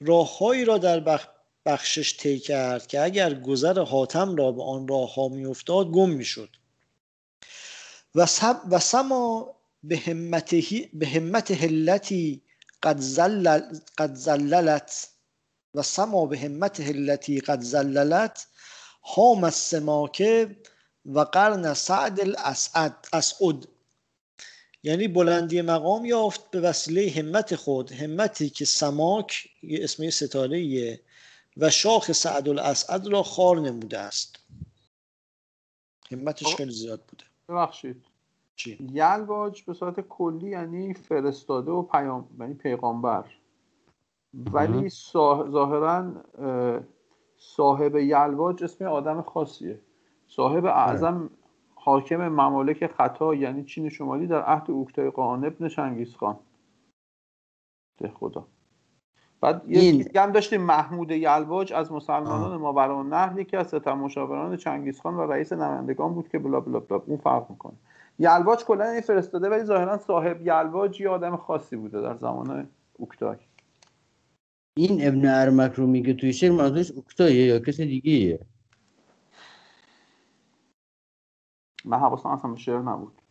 [0.00, 1.26] راههایی را در بخ
[1.66, 6.48] بخشش طی کرد که اگر گذر حاتم را به آن راه ها میافتاد گم می‌شد.
[8.14, 8.26] و,
[8.70, 9.96] و سما به
[11.06, 12.42] همت هلتی
[12.82, 15.08] قد, زلل قد زللت
[15.74, 18.46] و سما به همت هلتی قد زللت
[19.02, 20.56] هام السماکه
[21.06, 23.68] و قرن سعد الاسعد اسعد.
[24.82, 31.00] یعنی بلندی مقام یافت به وسیله همت خود همتی که سماک یه اسم ستاره
[31.56, 34.38] و شاخ سعد الاسعد را خار نموده است.
[36.10, 37.24] همتش خیلی زیاد بوده.
[37.48, 38.15] ببخشید.
[38.56, 43.24] چی؟ یلواج به صورت کلی یعنی فرستاده و پیام یعنی پیغامبر.
[44.52, 44.88] ولی
[45.50, 46.12] ظاهرا
[47.36, 49.80] صاحب یلواج اسم آدم خاصیه.
[50.26, 50.64] صاحب.
[50.64, 51.30] اعظم
[51.74, 56.38] حاکم ممالک خطا یعنی چین شمالی در عهد اوکتای قان ابن چنگیز خان.
[57.98, 58.46] ده خدا.
[59.40, 60.08] بعد این...
[60.16, 65.52] هم داشتیم محمود یلواج از مسلمانان ماورا نهر یکی از ستم مشاوران چنگیزخان و رئیس
[65.52, 67.02] نمایندگان بود که بلا بلا بلا.
[67.06, 67.76] اون فرق می‌کنه.
[68.18, 73.36] یلواج کلا این فرستاده ولی ظاهرا صاحب یلواج یه آدم خاصی بوده در زمان اوکتای.
[74.76, 78.38] این ابن ارمک رو میگه توی شعر منظورش اوکتایه یا کسی دیگه
[81.84, 83.22] من حواسم اصلا به شعر نبود.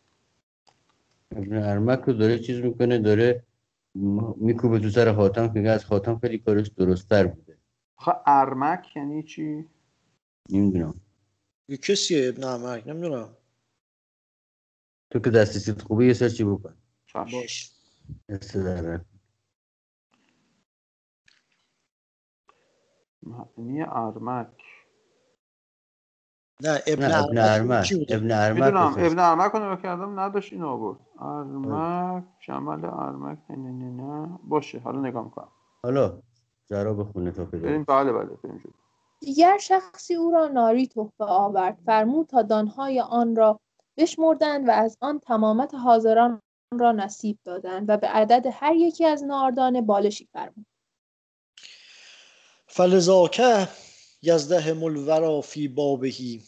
[1.32, 3.44] ابن ارمک رو داره چیز می‌کنه داره
[4.36, 7.58] میکوبه تو سر خاتم که از خاتم خیلی کارش درستتر بوده.
[7.98, 9.66] خب ارمک یعنی چی؟
[10.50, 11.02] نمی‌دونم.
[11.70, 13.30] یه کسیه ابن ارمک؟ نمی‌دونم.
[15.16, 16.74] تو که دستی خوبه یه سرچی بکن؟
[17.14, 17.72] باش.
[18.30, 19.00] دست در
[23.24, 24.48] معنی ارمک.
[26.62, 30.62] نه ابن نه ابن ارمک ابن ارمک می‌دونم ابن ارمک رو نگاه کردم نداشت این
[30.64, 31.00] آورد.
[31.20, 35.52] ارمک شمال ارمک نه نه نه باشه حالا نگاه می‌کنم.
[35.84, 36.22] حالا
[36.70, 38.74] جرا بخونه تا که بریم بله بله بریم.
[39.20, 41.78] دیگر شخصی او را ناری تحفه آورد.
[41.86, 43.60] فرمود تا دانهای آن را
[43.98, 46.42] بشمردند و از آن تمامت حاضران
[46.80, 50.66] را نصیب دادند و به عدد هر یکی از ناردان بالشی فرمود.
[52.68, 53.68] فلذاکه
[54.22, 56.44] یزدهم الورا فی بابهی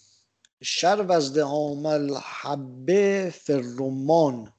[0.64, 4.54] شر وزدهام الحبه فرمان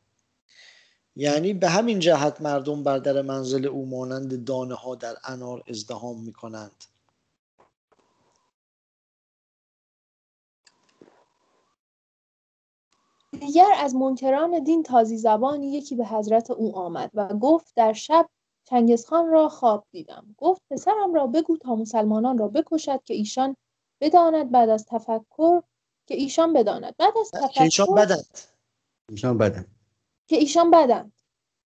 [1.16, 6.22] یعنی به همین جهت مردم بر در منزل او مانند دانه ها در انار ازدهام
[6.22, 6.84] می کنند
[13.40, 18.28] دیگر از منکران دین تازی زبانی یکی به حضرت او آمد و گفت در شب
[18.64, 20.34] چنگزخان را خواب دیدم.
[20.38, 23.56] گفت پسرم را بگو تا مسلمانان را بکشد که ایشان
[24.00, 25.62] بداند بعد از تفکر
[26.06, 26.94] که ایشان بداند.
[26.98, 28.38] بعد از تفکر که ایشان بدند.
[29.10, 29.66] ایشان بدن
[30.26, 31.12] که ایشان بدند.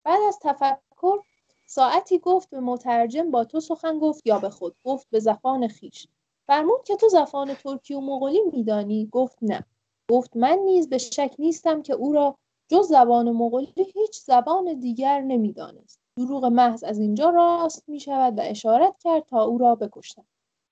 [0.04, 1.18] بعد از تفکر
[1.66, 4.76] ساعتی گفت به مترجم با تو سخن گفت یا به خود.
[4.84, 6.06] گفت به زفان خیش.
[6.46, 9.64] فرمود که تو زفان ترکی و مغولی میدانی؟ گفت نه.
[10.10, 12.38] گفت من نیز به شک نیستم که او را
[12.70, 18.42] جز زبان مغولی هیچ زبان دیگر نمی‌دانست دروغ محض از اینجا راست می شود و
[18.44, 20.24] اشارت کرد تا او را بکشتم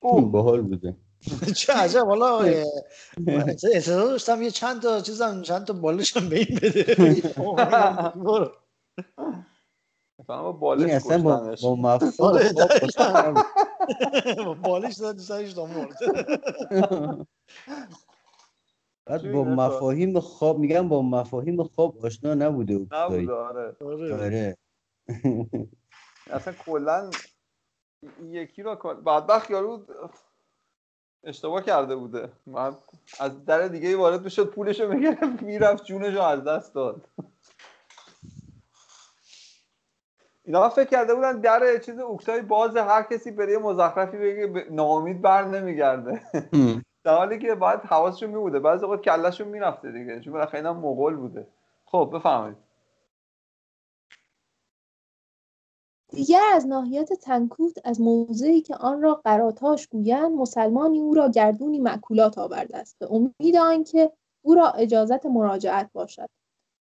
[0.03, 0.97] باحال بوده
[1.57, 2.39] چه عجب حالا
[3.75, 6.95] اعتراض داشتم یه چند تا چیزم چند تا بالشم به این بده
[8.25, 8.51] برو.
[10.19, 11.57] مثلا با این بالش اصلا با.
[11.63, 12.53] با آره،.
[12.53, 13.01] باشه.
[14.63, 15.97] بالش زد سرش مرد
[19.07, 23.77] بعد با؟ مفاهیم خواب میگم با مفاهیم خواب آشنا نبوده اوکتایی نبود آره.
[23.81, 24.15] آره.
[24.15, 24.57] آره.
[26.31, 27.11] اصلا کلا
[28.23, 29.87] یکی را کن- بدبخت یارو
[31.25, 32.33] اشتباه کرده بوده.
[32.47, 32.77] من
[33.21, 37.09] از در دیگه ای وارد می‌شد پولش رو می‌گرفت می‌رفت جونش رو از دست داد.
[40.45, 45.23] اینا فکر کرده بودن در چیز اوکتای باز هر کسی بره یه مزخرفی بگه ناامید
[45.23, 46.23] بر نمیگرده.
[47.05, 48.61] در حالی که باید حواسشون میبوده.
[48.61, 50.21] بعضی اوقات کلشون می‌رفته دیگه.
[50.21, 51.47] چون بالاخره اینا مغول بوده.
[51.85, 52.57] خب بفرمایید.
[56.09, 61.79] دیگر از ناحیت تنکوت از موضعی که آن را قراتاش گویند مسلمانی او را گردونی
[61.79, 62.97] معکولات آورده است.
[62.99, 64.13] به امید آنکه
[64.43, 66.29] او را اجازت مراجعت باشد.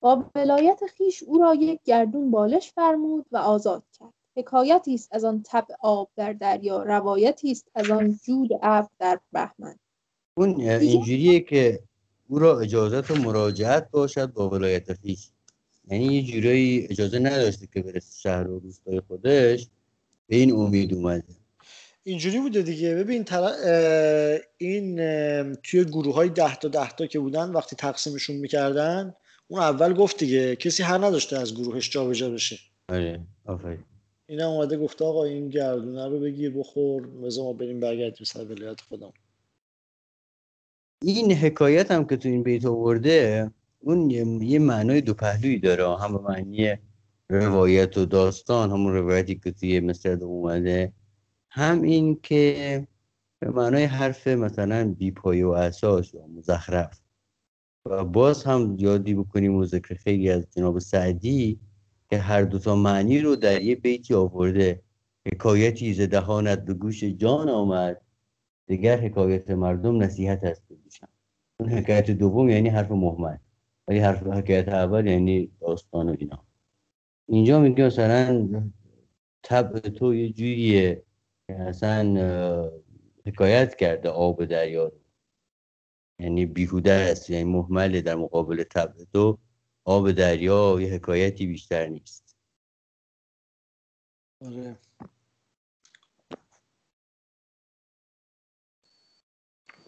[0.01, 4.13] با ولایت خیش او را یک گردون بالش فرمود و آزاد کرد.
[4.37, 9.19] حکایتی است از آن طبع آب در دریا روایتی است از آن جود ابر در
[9.31, 9.79] بهمن.
[10.33, 11.79] اون اینجوریه که
[12.27, 15.27] او را اجازت و مراجعت باشد با ولایت خویش.
[15.87, 19.67] یعنی یه جورایی اجازه نداشته که بره شهر و روستای خودش.
[20.27, 21.23] به این امید اومده.
[22.03, 22.95] اینجوری بوده دیگه.
[22.95, 24.95] ببین اه، این
[25.55, 29.13] توی گروه های ده تا ده تا که بودن وقتی تقسیمشون می‌کردن
[29.47, 32.59] اون اول گفت دیگه کسی هر نداشته از گروهش جابجا بشه.
[32.89, 33.83] آره آفرین.
[34.27, 38.45] این هم اومده گفته آقا این گردونه رو بگیر بخور بذار ما بریم برگردیم سر
[38.45, 39.13] ولایت خودم
[41.01, 44.09] این حکایت هم که تو این بیت آورده اون
[44.41, 45.97] یه, معنای دو پهلویی داره.
[45.97, 46.75] هم به معنی
[47.29, 50.93] روایت و داستان همون روایتی که توی مصر اومده.
[51.49, 52.87] هم این که
[53.39, 57.01] به معنای حرف مثلا بی پایه و اساس یا مزخرف.
[57.85, 61.59] و باز هم یادی بکنیم و ذکر خیلی از جناب سعدی
[62.09, 64.81] که هر دوتا معنی رو در یه بیتی آورده.
[65.25, 68.01] حکایتی ز دهانت به گوش جان آمد.
[68.67, 71.07] دیگر حکایت مردم نصیحت است گوشم
[71.59, 73.37] اون حکایت دوم یعنی حرف مهمل
[73.87, 76.45] ولی حرف حکایت اول یعنی داستان و اینا.
[77.27, 78.49] اینجا میگه مثلا
[79.43, 81.03] طبع تو یه جوریه
[81.47, 82.71] که اصلا
[83.25, 84.91] حکایت کرده آب دریا
[86.19, 89.37] یعنی بیهوده است یعنی مهمله در مقابل طبع تو.
[89.85, 92.37] آب دریا یه حکایتی بیشتر نیست.
[94.45, 94.77] آره.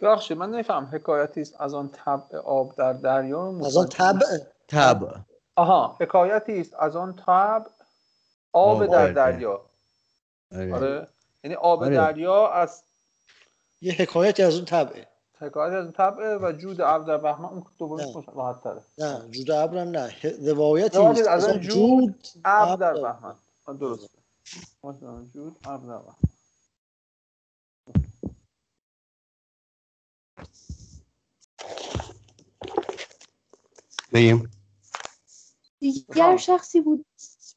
[0.04, 4.26] ببخشید من نفهم حکایتی است از آن طبع آب در دریا از آن طبع
[4.68, 5.18] طبع.
[5.56, 7.70] آها حکایتی است از آن طبع
[8.54, 9.62] آب در دریا.
[10.52, 10.74] آره.
[10.74, 11.08] آره
[11.44, 11.96] یعنی آب آره.
[11.96, 12.84] دریا از
[13.82, 15.08] یه حکایتی از اون طبعه.
[15.40, 18.82] حکایتی از اون طبعه و جود عبد در بهمن اون دوباره راحت تره.
[18.98, 20.16] نه جود عبرم نه.
[20.46, 20.98] روایتی
[21.30, 23.36] از اون جود عبد در بهمن
[23.80, 24.18] درسته.
[25.34, 26.33] جود عبد در بهمن
[34.14, 34.52] بگیم.
[35.80, 37.06] دیگر شخصی بود.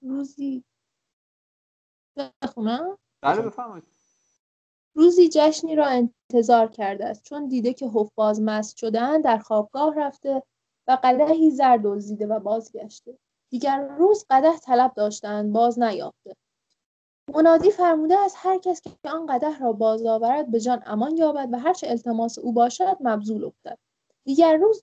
[0.03, 0.65] روزی.
[2.43, 3.85] بخونم؟ بله بفرمایید.
[4.95, 7.23] روزی جشنی را انتظار کرده است.
[7.23, 10.43] چون دیده که حفاظ مست شدن در خوابگاه رفته
[10.89, 13.19] و قدهی زر دزدیده و بازگشته.
[13.51, 16.37] دیگر روز قده طلب داشتند باز نیافته.
[17.35, 21.49] منادی فرموده از هر کس که آن قده را باز آورد به جان امان یابد
[21.53, 23.79] و هرچه التماس او باشد مبذول افتد.
[24.27, 24.83] دیگر روز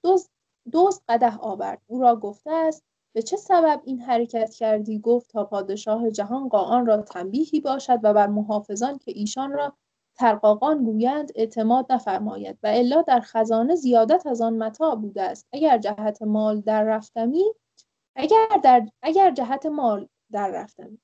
[0.72, 1.82] دوست قده آورد.
[1.88, 2.84] او را گفته است
[3.16, 8.14] به چه سبب این حرکت کردی؟ گفت تا پادشاه جهان قاآن را تنبیهی باشد و
[8.14, 9.74] بر محافظان که ایشان را
[10.16, 15.48] ترقاقان گویند اعتماد نفرماید و الا در خزانه زیادت از آن متاع بوده است.
[15.52, 17.44] اگر جهت مال در رفتمی
[18.16, 21.00] اگر, در اگر جهت مال در رفتمی.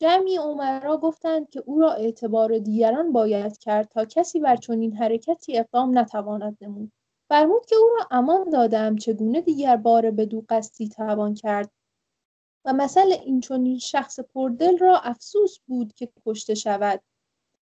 [0.00, 5.58] جمعی عمرا گفتند که او را اعتبار دیگران باید کرد تا کسی بر چنین حرکتی
[5.58, 6.92] اقدام نتواند نمود.
[7.30, 11.70] فرمود که او را امان دادم چگونه دیگر بار دو قصدی توان کرد.
[12.64, 17.02] و مثل این چنین شخص پردل را افسوس بود که کشته شود.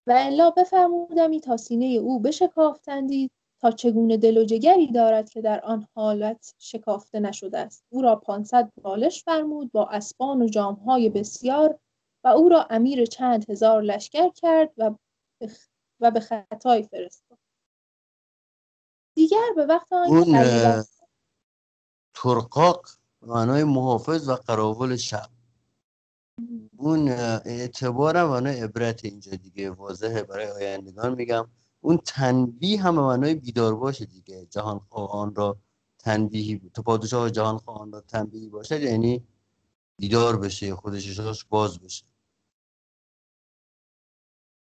[0.06, 5.60] و الا بفرمودمی تا سینه او بشکافتندی تا چگونه دل و جگری دارد که در
[5.60, 7.84] آن حالت شکافته نشده است.
[7.88, 11.78] او را پانصد بالش فرمود با اسبان و جامهای بسیار
[12.24, 14.94] و او را امیر چند هزار لشکر کرد و
[16.00, 17.27] و به خطای فرستاد.
[19.18, 20.84] دیگر به وقت اون
[22.14, 22.86] ترقاق
[23.22, 25.30] معنای محافظ و قراول شب.
[26.76, 31.48] اون اعتبار هم معنای عبرت اینجا دیگه واضحه برای آیندگان میگم.
[31.80, 34.46] اون تنبیه هم معنای بیدار باشه دیگه.
[34.46, 35.56] جهان خواهان را
[35.98, 39.26] تنبیهی تو پادشاه جهان خواهان را تنبیهی باشه یعنی
[39.96, 42.04] بیدار بشه خودشش باز بشه.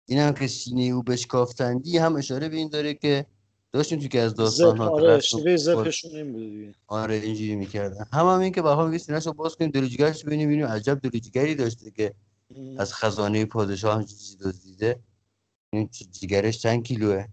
[0.05, 3.25] این هم که سینه او بشکافتندی هم اشاره به این داره که
[3.71, 5.19] داشتیم تو که از داستان ها آره
[5.57, 6.75] زفشون این بود دیگه.
[6.87, 8.05] آره اینجوری می‌کردن.
[8.13, 10.65] هم هم این که بخوام میگه سینه‌شو باز کنیم دلوجگرش ببینیم ببینیم.
[10.65, 12.13] عجب دلوجگری داشته که
[12.77, 14.99] از خزانه پادشاه هم چیزی دزدیده.
[15.73, 17.25] این جگرش چند کیلوه؟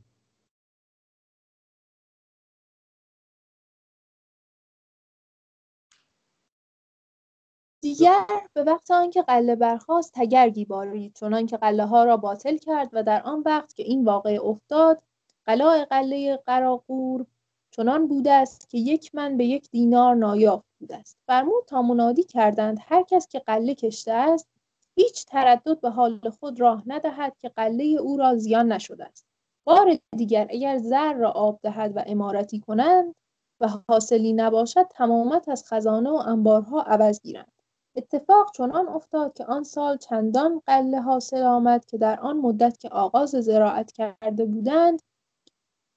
[7.80, 12.90] دیگر به وقت آنکه قله برخاست تگرگی بارید چنان که قله ها را باطل کرد
[12.92, 15.02] و در آن وقت که این واقع افتاد
[15.46, 17.26] قلاع قله قراقور
[17.70, 21.18] چنان بوده است که یک من به یک دینار نایافت بوده است.
[21.26, 24.48] فرمود تا منادی کردند هر کس که قله کشته است
[24.96, 29.26] هیچ تردد به حال خود راه ندهد که قله او را زیان نشده است.
[29.64, 33.14] بار دیگر اگر زر را آب دهد و امارتی کنند
[33.60, 37.52] و حاصلی نباشد تمامت از خزانه و انبارها عوض گیرند.
[37.96, 42.88] اتفاق چنان افتاد که آن سال چندان قله حاصل آمد که در آن مدت که
[42.88, 45.02] آغاز زراعت کرده بودند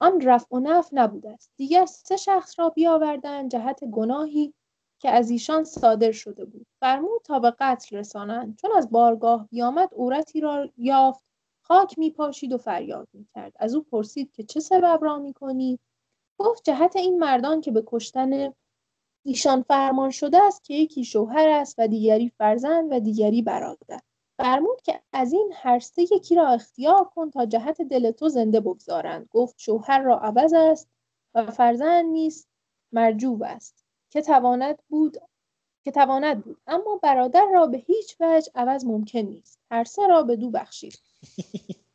[0.00, 1.52] آن رفع و نفع نبوده است.
[1.56, 4.54] دیگر سه شخص را بیاوردند جهت گناهی
[5.00, 6.66] که از ایشان صادر شده بود.
[6.80, 8.56] فرمود تا به قتل رسانند.
[8.56, 11.24] چون از بارگاه بیامد عورتی را یافت
[11.62, 13.52] خاک میپاشید و فریاد می‌کرد.
[13.56, 15.78] از او پرسید که چه سبب را می‌کنی؟
[16.38, 18.52] گفت جهت این مردان که به کشتن
[19.24, 24.00] ایشان فرمان شده است که یکی شوهر است و دیگری فرزند و دیگری برادر.
[24.38, 28.60] فرمود که از این هر سه یکی را اختیار کن تا جهت دل تو زنده
[28.60, 29.28] بگذارند.
[29.30, 30.88] گفت شوهر را عوض است
[31.34, 32.48] و فرزند نیست
[32.92, 35.16] مرجوب است که تواند بود
[35.84, 36.56] که تواند بود.
[36.66, 39.58] اما برادر را به هیچ وجه عوض ممکن نیست.
[39.70, 40.98] هر سه را به دو بخشید.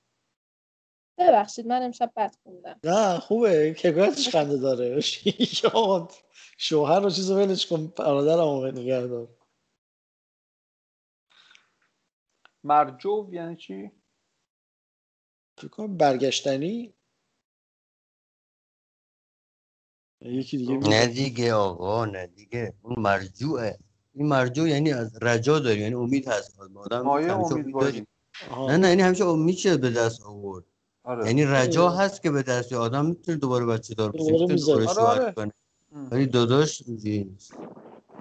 [1.18, 2.80] ببخشید من امشب بد خوندم.
[2.84, 3.74] نه خوبه.
[3.74, 5.02] که خنده داره.
[6.58, 7.94] شوهر رو چیز ولش کن.
[7.98, 9.28] برادر هم نگه دار.
[12.64, 13.92] مرجو یعنی چی؟
[15.58, 16.94] فکر برگشتنی.
[20.22, 22.74] یکی دیگه نه دیگه آقا نه دیگه.
[22.82, 23.80] اون مرجوعه.
[24.14, 26.60] این مرجوع یعنی از رجا داری یعنی امید هست.
[26.76, 28.08] آدم امید داری.
[28.58, 30.64] نه نه یعنی همیشه امید چه به دست آورد؟
[31.04, 31.28] آره.
[31.28, 35.32] یعنی رجا هست که به دست آدم می‌تونه دوباره بچه دار بشه شوهر آره.
[35.32, 35.52] کنه.
[36.12, 37.54] ولی داداش اینجوری نیست.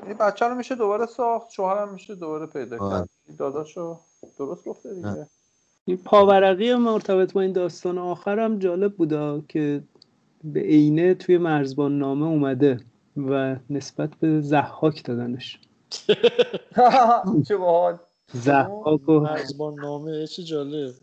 [0.07, 3.11] این بچه رو میشه دوباره ساخت شوهرم میشه دوباره پیدا کرد.
[3.38, 4.01] داداشو
[4.47, 5.26] درست گفته دیگه.
[5.84, 9.84] این پاورقی مرتبط با این داستان آخرم جالب بوده که
[10.45, 12.84] به عینه توی مرزبان نامه اومده
[13.16, 15.61] و نسبت به زحاک دادنش.
[17.49, 17.99] چه باحال.
[18.32, 20.95] زحاک و مرزبان نامه چه جالب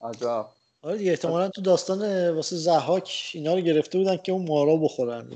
[0.00, 0.61] عجب.
[0.82, 5.32] آره دیگه احتمالا تو داستان واسه زحاک اینا رو گرفته بودن که اون مارا بخورن.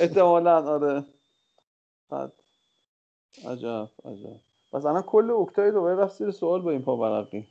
[0.00, 1.04] احتمالا آره.
[3.44, 4.40] عجب عجب.
[4.72, 7.46] پس الان کل اکتای دوباره رفت زیر سوال با این پاورقی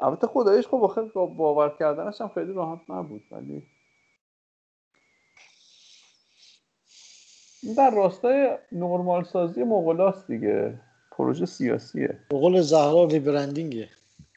[0.00, 3.62] البته خدایش خب آخه باور کردنش هم خیلی راحت نبود ولی
[7.76, 10.80] در راستای نرمال سازی مغولاست دیگه.
[11.18, 12.26] پروژه سیاسیه.
[12.32, 13.88] مغول زهرا ریبرندینگه.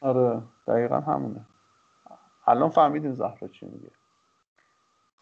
[0.02, 1.46] آره دقیقا همونه.
[2.48, 3.92] الان فهمیدین زهرا چی میگه.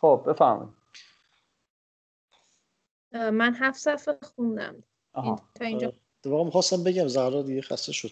[0.01, 0.69] خب بفهمید
[3.11, 4.83] من هفت صفحه خوندم.
[5.55, 5.93] تا اینجا.
[6.23, 8.11] دوباره می‌خواستم بگم زهرا دیگه خسته شد.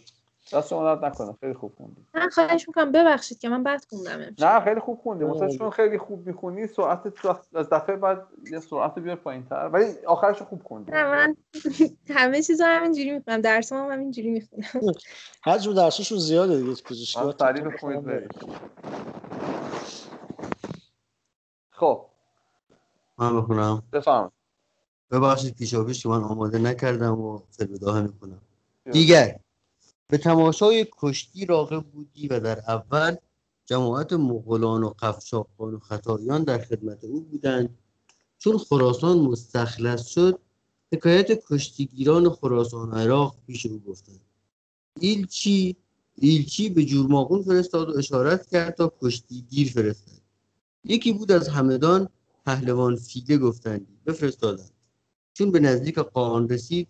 [0.53, 2.05] دست مدت نکنه خیلی خوب خوندی.
[2.13, 5.25] من خواهش می‌کنم ببخشید که من بد خوندم نه خیلی خوب خوندی.
[5.25, 9.69] مثلا چون خیلی خوب می‌خونی سرعت از دفعه بعد یه سرعت بیار پایین تر.
[9.73, 10.91] ولی آخرش خوب خوندی.
[10.91, 11.35] نه من
[12.17, 13.41] همه چیزا همینجوری می‌خونم.
[13.41, 14.93] درس هم همینجوری می‌خونم.
[15.45, 18.31] حجم درسشون زیاده دیگه پزشکی سریع بخونید
[21.69, 22.05] خب.
[23.17, 23.83] من بخونم.
[23.93, 24.31] بفهم
[25.11, 28.41] ببخشید پیشاپیش که من آماده نکردم و فلبداه می‌کنم
[28.91, 29.39] دیگر.
[30.09, 33.15] به تماشای کشتی راغب بودی و در اول
[33.65, 37.77] جماعت مغولان و قفشاقان و خطایان در خدمت او بودند.
[38.37, 40.39] چون خراسان مستخلص شد
[40.93, 44.21] حکایت کشتیگیران خراسان عراق پیش او گفتند.
[44.99, 45.75] ایلچی
[46.15, 50.21] ایلچی به جورماغون فرستاد و اشارت کرد تا کشتیگیر فرستد.
[50.83, 52.09] یکی بود از همدان
[52.45, 54.71] پهلوان فیله گفتندی بفرستادند.
[55.33, 56.87] چون به نزدیک قان رسید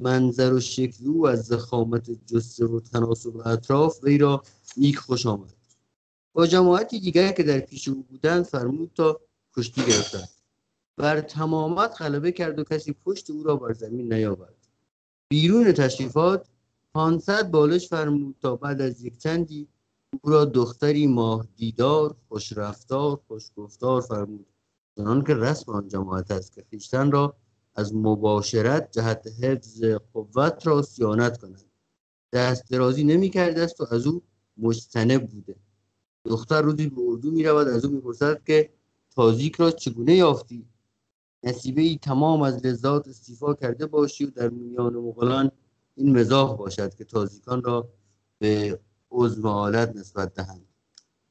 [0.00, 4.42] منظر و شکل او از زخامت جسه و تناسب اطراف وی را
[4.76, 5.54] نیک خوش آمد.
[6.32, 9.20] با جماعتی دیگر که در پیش او بودند فرمود تا
[9.56, 10.28] کشتی گرفتند.
[10.96, 14.68] بر تمامت غلبه کرد و کسی پشت او را بر زمین نیاورد.
[15.30, 16.48] بیرون تشریفات
[16.94, 19.68] پانصد بالش فرمود تا بعد از یک چندی
[20.20, 24.46] او را دختری ماه دیدار خوش رفتار خوش گفتار فرمود.
[24.96, 27.36] چنان که رسم آن جماعت است که خویشتن را
[27.74, 31.70] از مباشرت جهت حفظ قوت را سیانت کنند
[32.32, 34.22] دست درازی نمی کرده است و از او
[34.56, 35.56] مجتنب بوده.
[36.24, 38.70] دختر روزی به اردو می رود از او می‌پرسد که
[39.10, 40.66] تازیک را چگونه یافتی؟
[41.42, 45.50] نصیبه ای تمام از لذات استیفا کرده باشی و در میان مغلان
[45.94, 47.88] این مزاح باشد که تازیکان را
[48.38, 50.66] به عزم آلت نسبت دهند.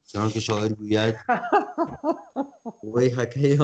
[0.06, 1.16] چنان که شاعر گوید
[2.94, 3.58] وی حکه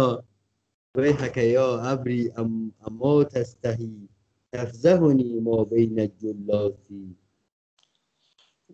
[0.97, 4.09] ویحك یا ابری ام اما تستهی
[4.53, 7.17] تفزهنی ما بین الجلاسی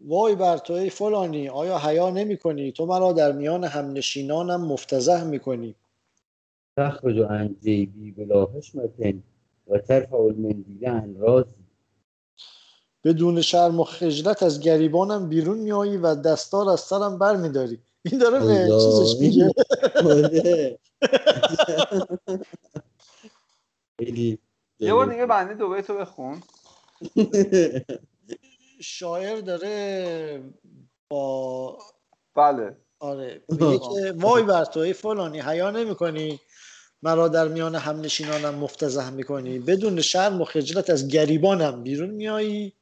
[0.07, 5.25] وای بر تو ای فلانی آیا حیا نمی کنی؟ تو مرا در میان همنشینانم مفتزه
[5.25, 5.75] می کنی.
[6.77, 8.91] تخرج عن جیبی بلا حشمت
[9.67, 11.65] و ترفع المندیل عن رازی.
[13.05, 18.19] بدون شرم و خجلت از گریبانم بیرون میایی و دستار از سرم بر میداری این
[18.19, 19.55] داره به چیزش میگه.
[24.79, 26.43] یه بار دیگه بنده دو تو بخون.
[28.81, 30.43] شاعر داره
[31.09, 31.79] با
[32.35, 32.77] بله.
[32.99, 36.41] آره میگه که وای بر توی فلانی حیا نمی کنی
[37.03, 39.59] مرا در میان هم نشینانم مفتزه می‌کنی.
[39.59, 42.73] بدون شرم و خجلت از گریبانم بیرون میایی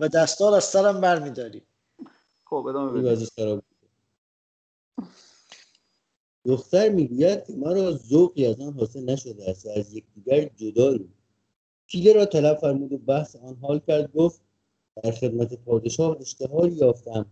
[0.00, 1.62] و دستار از سرم برمیداری.
[2.44, 3.26] خب ادامه بده
[6.44, 11.14] دختر می‌گوید که مرا ذوقی از آن حاصل نشده است و از یکدیگر جداییم.
[11.86, 14.40] پیله را طلب فرمود و بحث آن حال کرد گفت
[15.02, 17.26] در خدمت پادشاه اشتهاری یافتم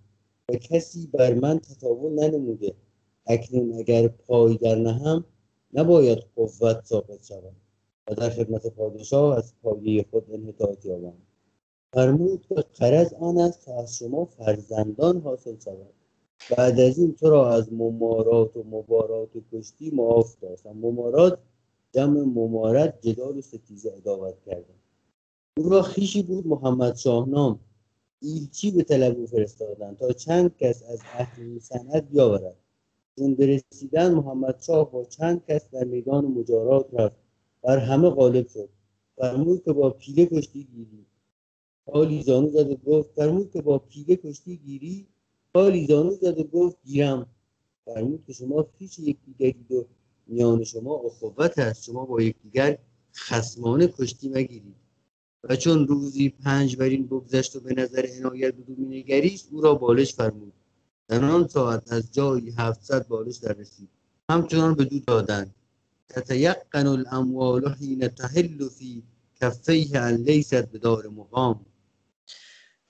[0.48, 2.74] و کسی بر من تطاول ننموده.
[3.26, 5.24] اکنون اگر پای در نهم
[5.74, 7.56] نباید قوت ثابت شود
[8.08, 11.16] و در خدمت پادشاه از پایه خود انحطاط یابم.
[11.92, 15.99] فرمود که قرض آن است تا از شما فرزندان حاصل شود.
[16.48, 21.38] بعد از این تو را از ممارات و مبارات و کشتی معاف داشتم ممارات
[21.92, 24.74] جمع ممارت جدال و ستیزه اداوت کردم.
[25.56, 27.60] او را خیشی بود محمد شاهنام
[28.20, 32.56] ایلچی به طلب او فرستادند تا چند کس از اهل صنعت بیاورد.
[33.18, 37.16] چون برسیدن محمد شاه با چند کس در میدان مجارات رفت.
[37.62, 38.68] بر همه غالب شد.
[39.16, 41.06] فرمود که با پیله کشتی گیری.
[41.92, 45.06] حالی زانو زد و گفت فرمود که با پیله کشتی گیری
[45.54, 47.26] حالی زانو زد و گفت گیرم
[47.84, 49.84] فرمود که شما هیچ یکدیگری و
[50.26, 51.84] میان شما اخوت است.
[51.84, 52.78] شما با یکدیگر
[53.14, 54.74] خسمانه کشتی مگیرید.
[55.44, 59.74] و چون روزی پنج بر این بگذشت و به نظر عنایت بدو مینگریست او را
[59.74, 60.52] بالش فرمود.
[61.08, 63.88] در آن ساعت از جایی هفتصد بالش در رسید.
[64.30, 65.54] همچنان به دو دادند.
[66.08, 69.02] تتیقن الاموال حین تحل فی
[69.40, 71.66] کفیه ان لیست به دار مقام.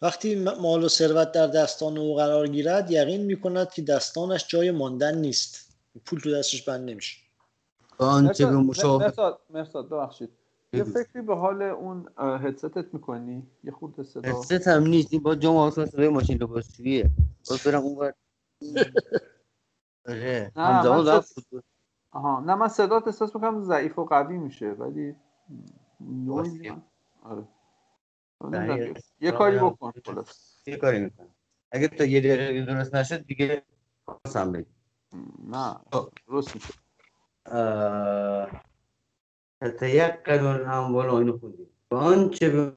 [0.02, 4.70] وقتی مال و ثروت در دستان او قرار گیرد یقین می کند که دستانش جای
[4.70, 5.76] ماندن نیست.
[6.06, 7.16] پول تو دستش بند نمیشه.
[7.98, 10.30] آنچه به مشاهده مرساد مرساد ببخشید.
[10.72, 14.28] یه فکری به حال اون هدستت می‌کنی؟ یه خورده صدا.
[14.28, 15.08] هدست هم نیست.
[15.12, 17.10] این با جام آسان صدای ماشین لباسشوییه
[17.50, 18.14] باز برم اون بر
[20.08, 20.52] آره.
[20.56, 21.62] همزمان صد-
[22.12, 22.40] آها.
[22.40, 25.14] نه من صدات احساس می‌کنم ضعیف و قوی میشه ولی
[26.00, 26.72] نویزی
[27.22, 27.44] آره.
[28.44, 30.62] یه- یه کاری بکن خلاص.
[30.68, 31.34] یه کاری می‌کنم.
[31.72, 33.62] اگه تا یه دقیقه درست نشد دیگه
[34.06, 34.70] پاسم بگی
[35.48, 35.74] نه.
[35.92, 36.12] خب.
[36.28, 36.74] درست میشه.
[37.46, 38.62] اه،
[39.60, 41.70] تتیقن الاموال اینو خوندیم.
[41.90, 42.76] و آنچه به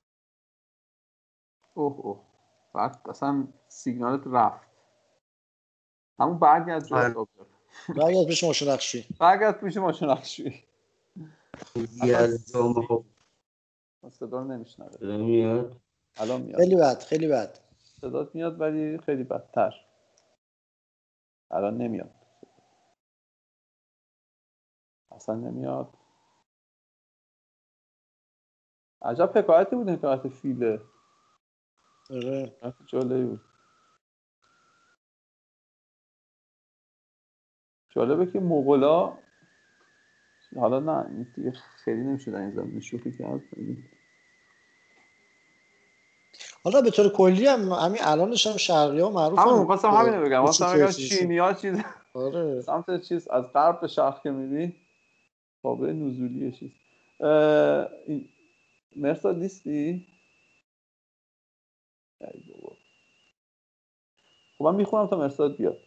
[1.73, 2.25] اوه اوه.
[2.73, 4.67] بعد اصلا سیگنالت رفت.
[6.19, 7.17] همون برگرد جا آره.
[7.17, 7.47] افتاد.
[7.97, 9.05] برگرد پیش ماشین نقشی.
[9.19, 10.63] برگرد پیش ماشین نقشی.
[12.15, 13.03] از جامعه.
[14.09, 15.81] صدا رو نمیشنوه صدا میاد؟
[16.17, 16.57] الان میاد.
[16.59, 17.59] خیلی بد خیلی بد.
[17.79, 19.85] صدات میاد ولی خیلی بدتر.
[21.51, 22.15] الان نمیاد.
[25.11, 25.97] اصلا نمیاد.
[29.01, 30.81] عجب حکایتی بود حکایت فیله
[32.09, 32.55] آره.
[32.85, 33.41] جالبی بود.
[37.89, 39.17] جالبه که مغلا
[40.55, 43.41] حالا نه دیگه خیلی نمیشه در این زمین شوخی کرد.
[46.63, 50.43] حالا به طور کلی هم همین الانش هم شرقی ها معروف همون خواستم همینو بگم.
[50.43, 51.77] خواستم بگم چینی ها چیز
[52.13, 52.61] آره.
[52.67, 54.75] سمت چیز از غرب به شرق که میری
[55.61, 56.71] بابه نزولی چیز؟
[62.21, 62.75] ای بابا.
[64.57, 65.77] خب من می‌خونم تا مرساد بیاد.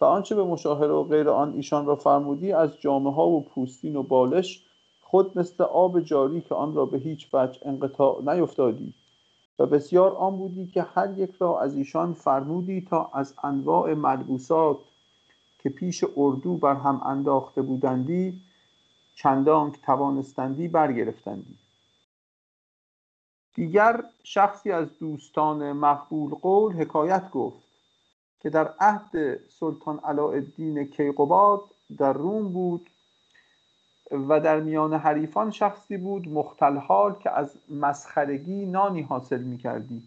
[0.00, 3.96] و آنچه به مشاهره و غیر آن ایشان را فرمودی از جامعه ها و پوستین
[3.96, 4.66] و بالش
[5.00, 8.94] خود مثل آب جاری که آن را به هیچ وجه انقطاع نیفتادی.
[9.58, 14.78] و بسیار آن بودی که هر یک را از ایشان فرمودی تا از انواع ملبوسات
[15.58, 18.40] که پیش اردو بر هم انداخته بودندی
[19.14, 21.58] چندان که توانستندی برگرفتندی.
[23.54, 27.63] دیگر شخصی از دوستان مقبول قول حکایت گفت.
[28.44, 31.60] که در عهد سلطان علاءالدین کیقوباد
[31.98, 32.90] در روم بود
[34.10, 40.02] و در میان حریفان شخصی بود مختلحال که از مسخرگی نانی حاصل می کردی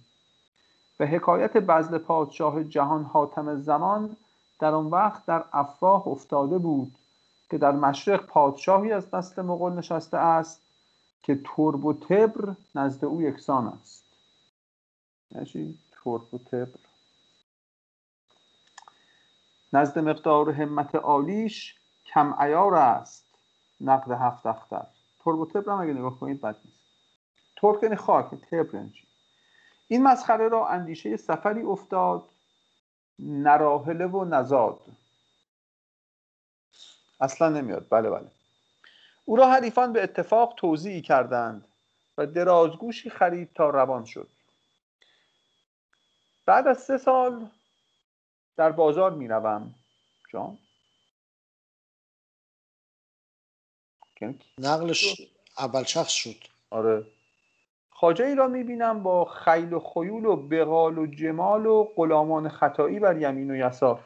[1.00, 4.18] و حکایت بزل پادشاه جهان حاتم زمان
[4.60, 6.92] در آن وقت در افواه افتاده بود
[7.50, 10.62] که در مشرق پادشاهی از نسل مغول نشسته است
[11.24, 14.04] که ترب و تبر نزد او یکسان است.
[15.32, 16.87] یعنی چی؟ ترب و تبر
[19.78, 21.76] نزد مقدار همت عالیش
[22.06, 23.26] کم عیار است.
[23.82, 24.88] نقد هفت اختر.
[25.24, 26.80] ترب و تبر هم اگه نگاه کنید بد نیست.
[27.56, 28.94] ترب یعنی خاک تبر یعنی؟
[29.88, 32.30] این مسخره را اندیشه سفری افتاد.
[33.20, 34.82] نراهله و نزاد.
[37.22, 37.88] اصلا نمیاد.
[37.90, 38.32] بله بله.
[39.26, 41.66] او را حریفان به اتفاق توضیحی کردند
[42.18, 44.30] و درازگوشی خرید تا روان شد.
[46.46, 47.50] بعد از سه سال
[48.58, 49.76] در بازار می روم
[50.32, 50.58] جان
[54.60, 55.22] نقلش
[55.58, 56.36] اول شخص شد.
[56.70, 57.06] آره.
[57.90, 62.50] خاجه ای را می بینم با خیل و خیول و بغال و جمال و غلامان
[62.50, 64.04] خطایی بر یمین و یسار.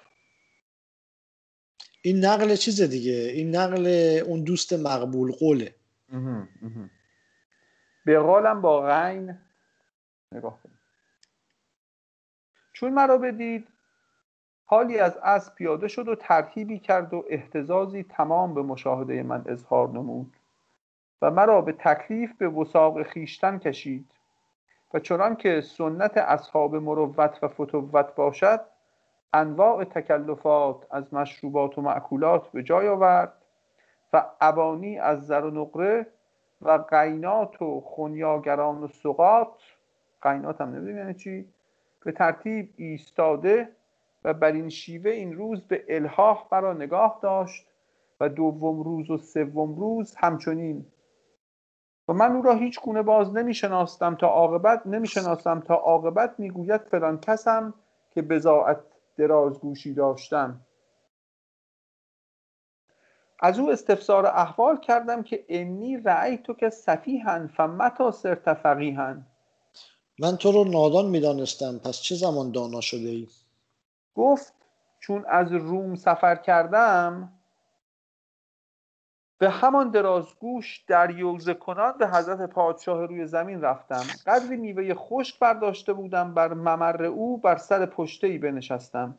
[2.01, 3.87] این نقل چیز دیگه؟ این نقل
[4.25, 5.75] اون دوست مقبول قوله.
[8.05, 9.39] بغالم با غین
[10.31, 10.71] نگاه کن.
[12.73, 13.67] چون مرا بدید
[14.71, 19.89] حالی از اسب پیاده شد و ترهیبی کرد و احتزازی تمام به مشاهده من اظهار
[19.89, 20.33] نمود
[21.21, 24.11] و مرا به تکلیف به وساق خیشتن کشید
[24.93, 28.59] و چنان که سنت اصحاب مروت و فتوت باشد
[29.33, 33.33] انواع تکلفات از مشروبات و معکولات به جای آورد
[34.13, 36.07] و ابانی از زر و نقره
[36.61, 39.53] و قینات و خونیاگران و سقات
[40.21, 41.49] قینات هم نمی‌دونی یعنی چی
[42.05, 43.69] به ترتیب ایستاده
[44.23, 47.65] و بر این شیوه این روز به الحاح مرا نگاه داشت
[48.19, 50.85] و دوم روز و سوم روز همچنین.
[52.07, 56.35] و من او را هیچ گونه باز نمی شناستم تا عاقبت نمی شناسم تا عاقبت
[56.37, 57.73] می‌گوید فلان کسم
[58.11, 58.77] که بزاعت
[59.17, 60.61] درازگوشی داشتم.
[63.39, 69.25] از او استفسار احوال کردم که انی رعی تو که صفیحن فمتا سرت فقیهن
[70.19, 73.27] من تو رو نادان می‌دانستم پس چه زمان دانا شده ای؟
[74.15, 74.53] گفت
[74.99, 77.33] چون از روم سفر کردم
[79.41, 84.03] به همان درازگوش دریوزه کنان به حضرت پادشاه روی زمین رفتم.
[84.25, 89.17] قدری میوه خشک برداشته بودم بر ممر او بر سر پشته ای بنشستم.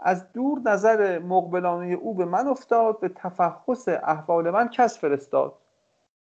[0.00, 5.54] از دور نظر مقبلانه او به من افتاد به تفحص احوال من کس فرستاد.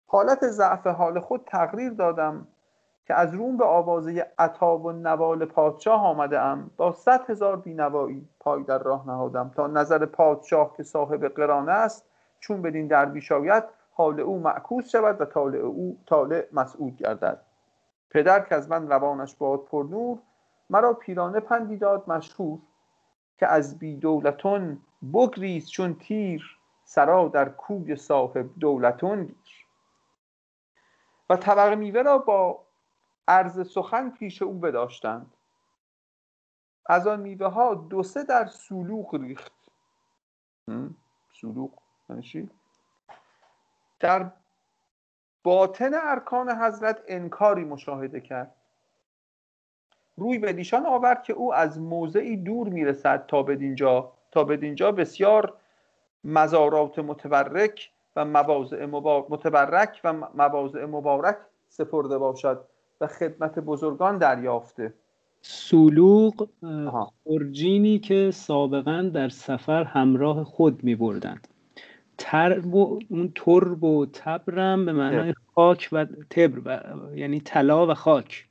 [0.06, 2.46] حالت ضعف حال خود تقریر دادم.
[3.10, 8.28] که از روم به آوازه عطاب و نوال پادشاه آمده ام با صد هزار بینوایی
[8.40, 9.50] پای در راه نهادم.
[9.56, 12.04] تا نظر پادشاه که صاحب قرانه است
[12.40, 17.40] چون بدین درویش آید حال او معکوس شود و طالع او طالع مسعود گردد.
[18.10, 20.18] پدر که از من روانش باد پر نور
[20.70, 22.58] مرا پیرانه پندی داد مشهور
[23.38, 24.78] که از بی دولتون
[25.14, 29.66] بگریز چون تیر سرا در کوی صاحب دولتون گیر.
[31.30, 32.69] و طبق میوه را با
[33.30, 35.34] عرض سخن پیش او بداشتند.
[36.86, 39.52] از آن میوه ها دو سه در سلوک ریخت.
[41.40, 41.70] سلوک
[42.08, 42.50] یعنی
[44.00, 44.30] در
[45.42, 48.54] باطن ارکان حضرت انکاری مشاهده کرد.
[50.16, 54.12] روی به دیشان آورد که او از موضعی دور می‌رسد تا بدینجا.
[54.30, 55.56] تا بدینجا بسیار
[56.24, 58.86] مزارات متبرک و مواضع
[59.28, 61.36] متبرک و مواضع مبارک
[61.68, 62.64] سپرده باشد.
[63.00, 64.94] و خدمت بزرگان دریافته.
[65.42, 66.48] سلوق
[67.26, 71.48] ارجینی که سابقا در سفر همراه خود می بردند
[72.18, 76.84] ترب و اون ترب و تبرم به معنای خاک و تبر
[77.14, 78.46] یعنی طلا و خاک.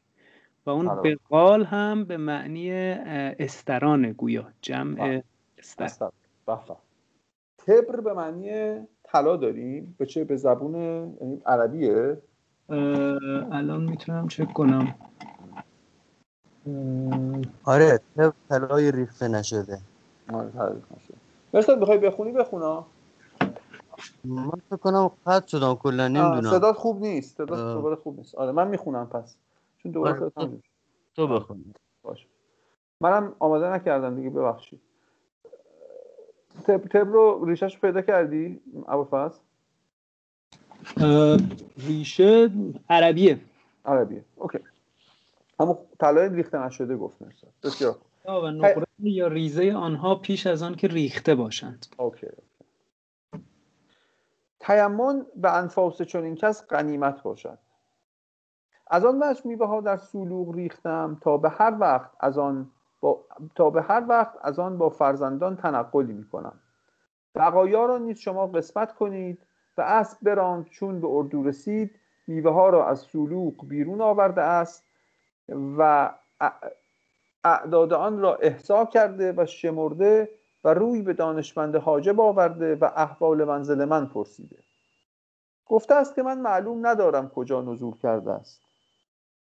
[0.66, 5.24] و اون بقال هم به معنی استران گویا جمع بله.
[5.58, 6.10] استر.
[7.58, 10.76] تبر به معنی طلا داریم به چه به زبون
[11.22, 12.18] یعنی عربیه.
[12.72, 14.95] الان می‌تونم چک کنم.
[17.65, 17.99] آره
[18.49, 19.80] طلای ریخته نشده.
[20.34, 20.82] آره
[21.53, 21.76] نشده.
[21.76, 22.86] بخوای بخونی؟ بخونا.
[24.24, 26.51] من فکر کنم قطع شدم کلا نمی‌دونم.
[26.51, 27.38] صدات خوب نیست.
[27.38, 28.36] صدات خوب نیست.
[28.36, 29.36] آره من می‌خونم پس.
[29.78, 30.59] چون دوباره آره،
[31.15, 31.74] تو بخون.
[32.03, 32.26] باشه.
[33.01, 34.82] منم آماده نکردم دیگه ببخشید.
[36.67, 39.39] تب, تب رو ریشش پیدا کردی؟ ابوالفضل؟
[41.77, 42.49] ریشه
[42.89, 43.39] عربیه.
[43.86, 44.25] عربیه.
[44.36, 44.59] okay.
[45.59, 47.17] همون طلای ریخته نشده گفت
[47.63, 51.86] بسیار و نقره یا ریزه آنها پیش از آن که ریخته باشند.
[51.97, 52.28] okay
[54.59, 57.57] تیمن به انفاس چنین کس غنیمت باشد.
[58.88, 63.25] از آن وجه میوه ها در سلوغ ریختم تا به هر وقت از آن با...
[63.55, 66.59] تا به هر وقت از آن با فرزندان تنقلی می‌کنم
[67.36, 69.39] بقایا را نیز شما قسمت کنید
[69.80, 71.95] و اسب براند چون به اردو رسید
[72.27, 74.84] میوه ها را از سلوق بیرون آورده است
[75.77, 76.11] و
[77.43, 80.30] اعداد آن را احضا کرده و شمرده
[80.63, 84.57] و روی به دانشمند حاجب آورده و احوال منزل من پرسیده.
[85.65, 88.61] گفته است که من معلوم ندارم کجا نزول کرده است.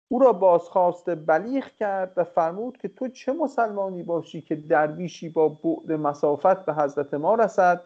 [0.07, 5.49] او را بازخواست بلیغ کرد و فرمود که تو چه مسلمانی باشی که درویشی با
[5.49, 7.81] بعد مسافت به حضرت ما رسد؟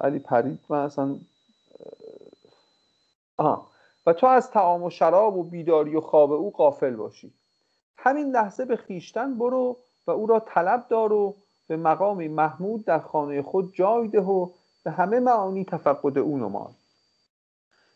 [0.00, 1.16] علی پرید من اصلا
[3.36, 3.72] آه.
[4.06, 7.32] و تو از تعام و شراب و بیداری و خواب او قافل باشی.
[7.96, 11.34] همین لحظه به خیشتن برو و او را طلب دار و
[11.68, 14.48] به مقام محمود در خانه خود جای ده و
[14.84, 16.72] به همه معانی تفقد او نمای.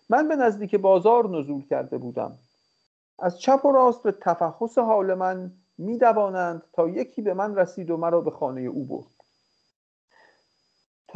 [0.08, 2.38] من به نزدیک بازار نزول کرده بودم.
[3.18, 7.96] از چپ و راست به تفحص حال من میدوانند تا یکی به من رسید و
[7.96, 9.15] مرا به خانه او برد.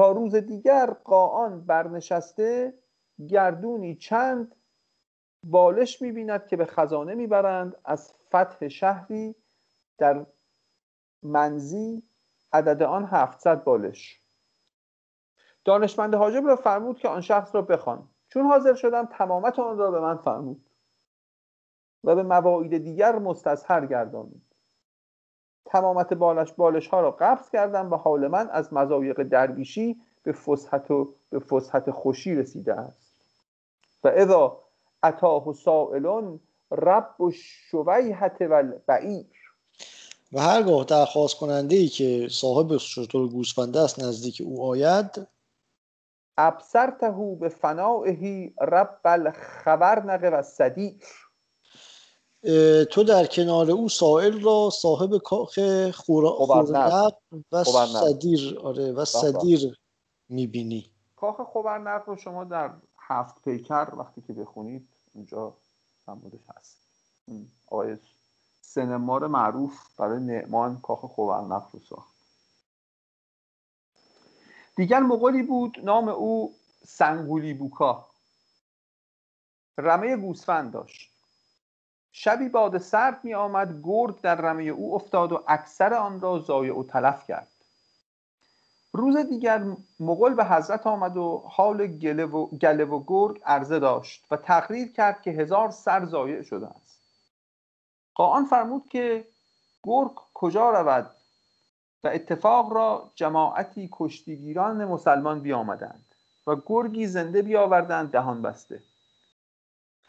[0.09, 2.74] روز دیگر قاان برنشسته
[3.28, 4.55] گردونی چند
[5.46, 9.34] بالش می‌بیند که به خزانه می‌برند از فتح شهری
[9.98, 10.26] در
[11.22, 12.03] منزی
[12.53, 14.20] عدد آن 700 بالش.
[15.64, 18.09] دانشمند حاجب را فرمود که آن شخص را بخوان.
[18.28, 20.70] چون حاضر شدم تمامت آن را به من فرمود
[22.05, 24.49] و به مواعید دیگر مستظهر گردانید.
[25.72, 30.90] تمامت بالش بالش ها را قبض کردم و حال من از مزایق درویشی به فسحت
[30.90, 33.10] و به فسحت خوشی رسیده است.
[34.04, 34.58] و اذا
[35.02, 36.40] اتاه سائلون
[36.70, 39.26] رب و شویحت و بعیر
[40.32, 45.26] و هرگاه درخواست کننده ای که صاحب شطور گوسفنده است نزدیک او آید
[46.38, 51.04] ابصرته به فنائهی رب الخبر نقه و صدیق
[52.91, 55.59] تو در کنار او سائل را صاحب کاخ
[55.91, 57.12] خورنق
[57.53, 59.78] و صدیر آره و صدیر
[60.28, 60.91] می‌بینی.
[61.16, 65.57] کاخ خبرنق رو شما در هفت پیکر وقتی که بخونید اونجا
[66.09, 66.76] نمودش هست.
[67.66, 67.97] آقای
[68.61, 72.14] سنمار معروف برای نعمان کاخ خبرنق رو ساخت.
[74.76, 76.55] دیگر مغولی بود نام او
[76.86, 78.07] سنگولی بوکا.
[79.78, 81.09] رمه گوسفند داشت.
[82.12, 86.78] شبی باد سرد می آمد گرگ در رمه او افتاد و اکثر آن را زایع
[86.78, 87.48] و تلف کرد.
[88.92, 89.64] روز دیگر
[90.00, 94.92] مغول به حضرت آمد و حال گله و, گله و گرگ عرضه داشت و تقریر
[94.92, 97.00] کرد که هزار سر زایع شده است.
[98.14, 99.24] قاان فرمود که
[99.82, 101.11] گرگ کجا رود
[102.04, 106.04] و اتفاق را جماعتی کشتیگیران مسلمان بیامدند
[106.46, 108.82] و گرگی زنده بیاوردند دهان بسته.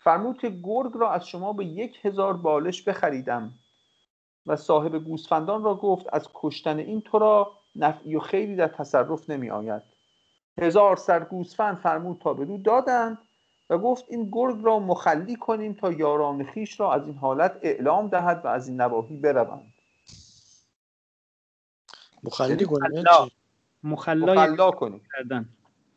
[0.04, 3.54] فرمود که گرگ را از شما به یک هزار بالش بخریدم.
[4.46, 9.30] و صاحب گوسفندان را گفت از کشتن این تو را نفعی و خیلی در تصرف
[9.30, 9.82] نمی آید.
[10.58, 13.18] هزار سر گوسفند فرمود تا بدو دادند
[13.70, 18.08] و گفت این گرگ را مخلی کنیم تا یاران خیش را از این حالت اعلام
[18.08, 19.74] دهد و از این نواحی بروند.
[22.24, 23.04] مخلی یعنی کنیم؟
[23.84, 25.02] مخلا کنیم.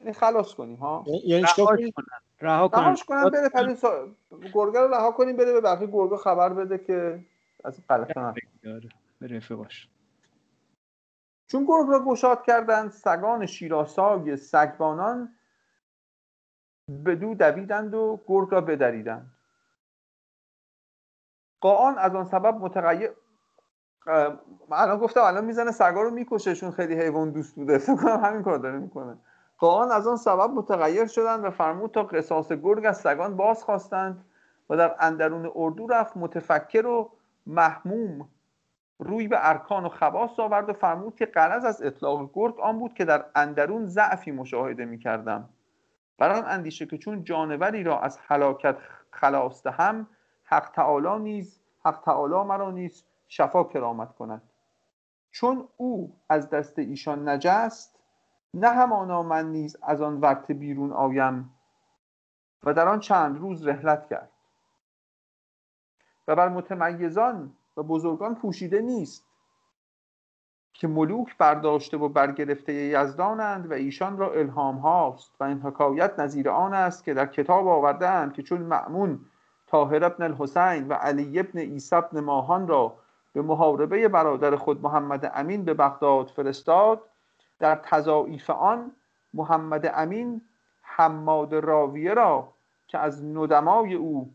[0.01, 1.47] یعنی خلاص کنیم ها؟ یعنی
[2.45, 4.09] رها کنن کنن بره پری سا...
[4.53, 7.25] گرگه رو رها کنیم بره به بقیه گرگه خبر بده که
[7.65, 8.81] از غلطه نکنه.
[9.57, 9.89] باش.
[11.47, 15.35] چون گرگ را گشاد کردند سگان شیراسای سگبانان
[17.07, 19.31] بدو دویدند و گرگ را بدریدند.
[21.61, 22.61] قاان از آن سبب
[24.69, 27.79] من الان گفتم الان می‌زنه سگا رو می‌کشه چون خیلی حیوان دوست بوده.
[27.79, 29.19] فکر کنم همین کار داره می‌کنه.
[29.65, 34.25] قاان از آن سبب متغیر شدند و فرمود تا قصاص گرگ از سگان باز خواستند
[34.71, 37.11] و در اندرون اردو رفت متفکر و
[37.47, 38.29] محموم.
[38.99, 42.95] روی به ارکان و خواص آورد و فرمود که قرض از اطلاق گرگ آن بود
[42.95, 45.49] که در اندرون ضعفی مشاهده می کردم
[46.19, 48.77] بر آن اندیشه که چون جانوری را از هلاکت
[49.11, 50.07] خلاص هم
[50.45, 54.43] حق تعالی نیز حق تعالی مرا نیز شفا کرامت کند.
[55.31, 57.94] چون او از دست ایشان نجست
[58.55, 61.55] نه همانا من نیز از آن ورت بیرون آیم
[62.63, 64.31] و در آن چند روز رحلت کرد.
[66.29, 69.27] و بر متمیزان و بزرگان پوشیده نیست
[70.73, 76.51] که ملوک برداشته و برگرفته یزدانند و ایشان را الهام هاست و این حکایت نظیر
[76.51, 79.21] آن است که در کتاب آوردهاند که چون معمون
[79.67, 82.97] طاهر ابن الحسین و علی ابن عیسی ابن ماهان را
[83.33, 87.03] به محاربه برادر خود محمد امین به بغداد فرستاد
[87.59, 88.93] در تضاعیف آن
[89.35, 90.41] محمد امین
[90.83, 92.53] حماد راویه را
[92.87, 94.35] که از ندمای او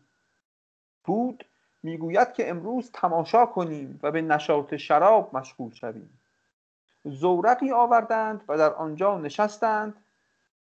[1.03, 1.45] بود
[1.83, 6.19] می‌گوید که امروز تماشا کنیم و به نشاط شراب مشغول شویم.
[7.03, 9.93] زورقی آوردند و در آنجا نشستند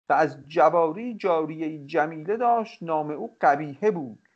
[0.08, 4.28] و از جواری جاریه جمیله داشت نام او قبیهه بود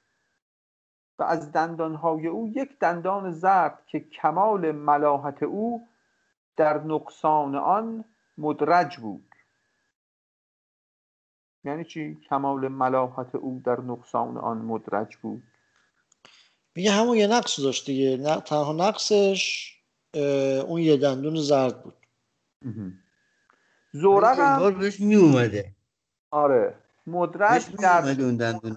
[1.18, 5.88] و از دندانهای او یک دندان زرد که کمال ملاحت او
[6.58, 8.04] در نقصان آن
[8.38, 9.34] مدرج بود.
[11.64, 15.42] یعنی چی؟ کمال ملاحت او در نقصان آن مدرج بود.
[16.74, 18.16] میگه همون یه نقص داشت دیگه.
[18.16, 19.74] نه تنها نقصش
[20.66, 21.94] اون یه دندون زرد بود.
[23.92, 25.74] زورق هم بهش می اومده
[26.30, 26.74] آره.
[27.06, 28.76] مدرج در اون دندون.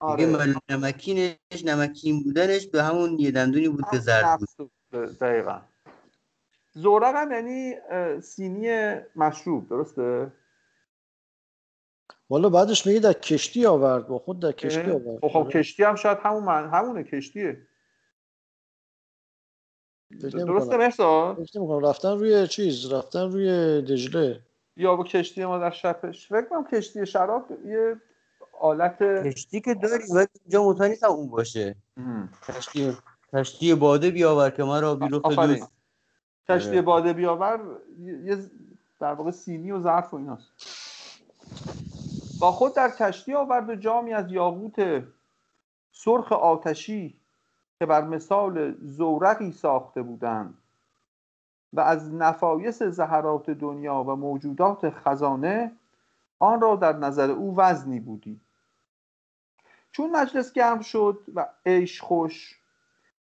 [0.00, 0.26] آره.
[0.26, 4.70] دیگه نمکینش نمکین بودنش به همون یه دندونی بود که زرد بود.
[5.18, 5.60] دقیقا.
[6.76, 7.74] زورق هم یعنی
[8.20, 10.32] سینی مشروب درسته؟
[12.30, 15.20] والا بعدش میگه در کشتی آورد با خود در کشتی آورد.
[15.20, 17.66] خب, خب کشتی هم شاید همون من همونه کشتیه.
[20.20, 21.36] درسته مرسا؟
[21.82, 24.40] رفتن روی چیز رفتن روی دجله.
[24.76, 27.96] یا با کشتی ما در شبش فکر کنم کشتی شراب یه
[28.60, 31.76] آلت کشتی که داری ولی اینجا مطمئن نیستم اون باشه.
[32.48, 32.96] کشتی
[33.32, 35.20] کشتی باده بیاور که ما را بیرو
[36.48, 36.82] کشتی آره.
[36.82, 37.60] باده بیاور
[37.98, 38.38] یه
[39.00, 40.52] در واقع سینی و ظرف و ایناست.
[42.40, 45.04] با خود در کشتی آورد و جامی از یاقوت
[45.92, 47.16] سرخ آتشی
[47.78, 50.58] که بر مثال زورقی ساخته بودند
[51.72, 55.72] و از نفایس زهرات دنیا و موجودات خزانه
[56.38, 58.40] آن را در نظر او وزنی بودی.
[59.92, 62.60] چون مجلس گرم شد و عیش خوش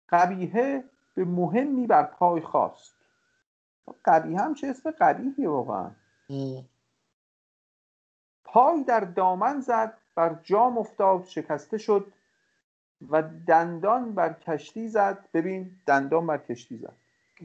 [0.10, 0.84] قبیهه
[1.16, 2.95] به مهمی بر پای خواست
[4.06, 5.92] قبیه هم چه اسم قبیهی واقعا.
[8.44, 12.14] پای در دامن زد بر جام افتاد شکسته شد
[13.10, 15.30] و دندان بر کشتی زد.
[15.34, 16.94] ببین دندان بر کشتی زد.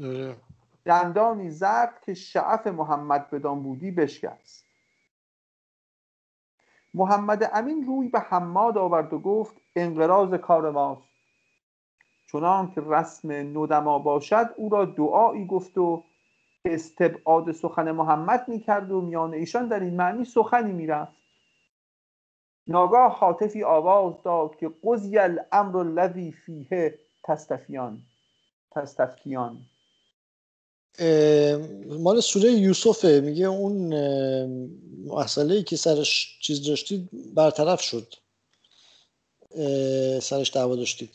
[0.04, 0.36] آره.
[0.84, 4.64] دندانی زد که شعف محمد بدان بودی بشکست.
[6.94, 11.08] محمد امین روی به حماد آورد و گفت انقراض کار ماست.
[12.32, 16.04] چنان که رسم ندما باشد او را دعایی گفت و
[16.64, 21.12] استبعاد سخن محمد می‌کرد و میان ایشان در این معنی سخنی می‌رفت.
[22.66, 28.02] ناگاه حاطفی آواز داد که قضی الامر الذی فیه تستفیان
[28.70, 29.58] تستفیان
[32.00, 33.20] مال سوره یوسفه.
[33.24, 33.94] میگه اون
[35.06, 38.14] مسئله ای که سرش چیز داشتید برطرف شد.
[40.22, 41.10] سرش دعوا داشتید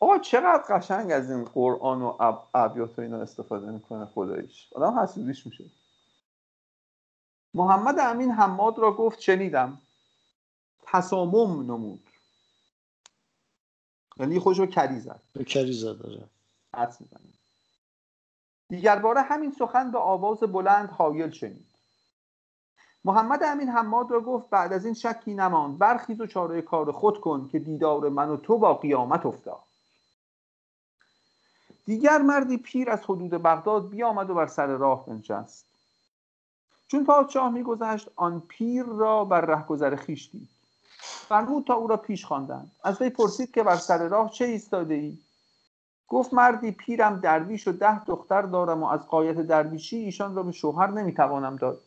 [0.00, 2.16] آقا چقدر قشنگ از این قرآن و
[2.54, 5.64] ابیات و اینا استفاده می‌کنه خدایش آدم حسودیش میشه.
[7.54, 9.78] محمد امین حماد را گفت شنیدم.
[10.82, 12.10] تسامم نمود.
[14.16, 15.20] یعنی خوش رو کری زد.
[15.46, 16.28] کری زد داره
[18.68, 21.66] دیگر باره همین سخن به آواز بلند حایل شنید.
[23.04, 25.78] محمد امین حماد را گفت بعد از این شکی نماند.
[25.78, 29.73] برخیز و چاره کار خود کن که دیدار من و تو با قیامت افتاد.
[31.84, 35.66] دیگر مردی پیر از حدود بغداد بیامد و بر سر راه بنشست.
[36.88, 40.48] چون پادشاه میگذشت آن پیر را بر رهگذر خویش دید.
[41.28, 42.70] فرمود تا او را پیش خواندند.
[42.84, 45.18] از وی پرسید که بر سر راه چه ایستاده ای
[46.08, 50.52] گفت مردی پیرم درویش و ده دختر دارم و از قایت درویشی ایشان را به
[50.52, 51.80] شوهر نمی‌توانم داد.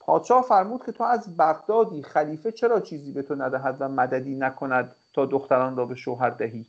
[0.00, 4.94] پادشاه فرمود که تو از بغدادی خلیفه چرا چیزی به تو ندهد و مددی نکند
[5.12, 6.66] تا دختران را به شوهر دهی؟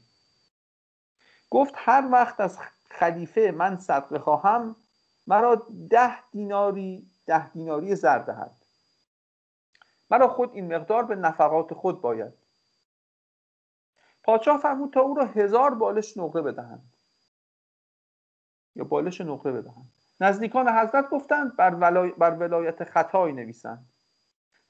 [1.54, 4.76] گفت هر وقت از خلیفه من صدقه خواهم
[5.28, 8.51] مرا ده دیناری ده دیناری زر دهد.
[10.10, 12.34] مرا خود این مقدار به نفقات خود باید.
[14.24, 16.93] پادشاه فرمود تا او را هزار بالش نقره بدهند.
[18.76, 19.91] یا بالش نقره بدهند.
[20.22, 21.70] نزدیکان حضرت گفتند بر,
[22.10, 23.93] بر ولایت خطای نویسند.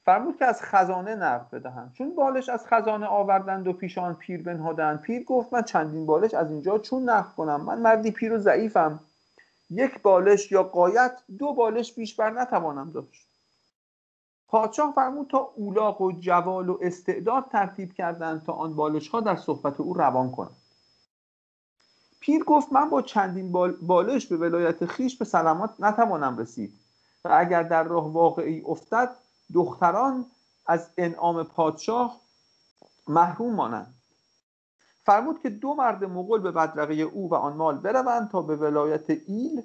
[0.04, 5.00] فرمود که از خزانه نقد بدهند چون بالش از خزانه آوردند و پیشان پیر بنهادند.
[5.00, 7.60] پیر گفت من چندین بالش از اینجا چون نقد کنم.
[7.60, 9.00] من مردی پیر و ضعیفم.
[9.70, 13.28] یک بالش یا قایت دو بالش بیش بر نتوانم داشت.
[14.48, 19.36] پادشاه فرمود تا اولاق و جوال و استعداد ترتیب کردند تا آن بالش ها در
[19.36, 20.56] صحبت او روان کنند.
[22.20, 23.52] پیر گفت من با چندین
[23.82, 26.72] بالش به ولایت خیش به سلامات نتوانم رسید
[27.24, 29.16] و اگر در راه واقعی افتد
[29.54, 30.26] دختران
[30.66, 32.20] از انعام پادشاه
[33.08, 33.94] محروم مانند.
[35.06, 39.10] فرمود که دو مرد مغول به بدرقه او و آن مال بروند تا به ولایت
[39.10, 39.62] ایل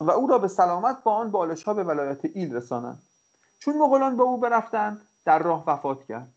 [0.00, 3.02] و او را به سلامت با آن بالش ها به ولایت ایل رسانند.
[3.58, 6.34] چون مغولان به او برفتند در راه وفات کرد.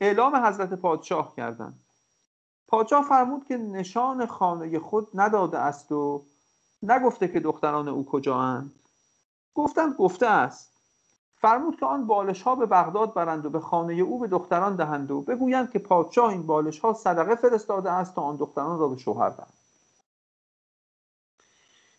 [0.00, 1.80] اعلام حضرت پادشاه کردند.
[2.68, 6.22] پادشاه فرمود که نشان خانه خود نداده است و
[6.82, 8.72] نگفته که دختران او کجااند.
[9.56, 10.72] گفتند گفته است.
[11.40, 15.10] فرمود که آن بالش ها به بغداد برند و به خانه او به دختران دهند
[15.10, 18.96] و بگویند که پادشاه این بالش ها صدقه فرستاده است تا آن دختران را به
[18.96, 19.52] شوهر دهند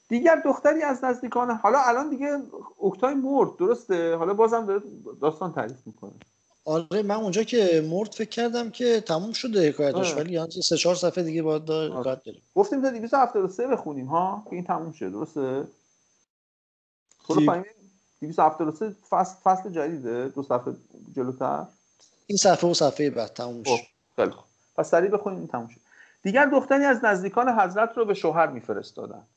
[0.10, 2.38] دیگر دختری از نزدیکان حالا الان دیگه
[2.84, 4.82] اکتای مرد درسته؟ حالا بازم داره
[5.22, 6.14] داستان تعریف می‌کنه.
[6.66, 10.24] آره من اونجا که مرد فکر کردم که تموم شده حکایتش آره.
[10.24, 12.22] ولی یعنی سه چهار صفحه دیگه باید داره آره.
[12.55, 15.68] گفتیم تا 273 بخونیم ها؟ که این تموم شده درسته؟
[17.28, 17.63] تو رو
[18.21, 20.73] 273 فصل فصل جدیده دو صفحه
[21.15, 21.65] جلوتر.
[22.28, 23.84] این صفحه و صفحه بعد تموم خب، شد
[24.15, 24.45] خیلی خوب.
[24.78, 25.80] پس سریع بخونیم این تموم شد
[26.23, 29.28] دیگر دختری از نزدیکان حضرت رو به شوهر میفرستادند.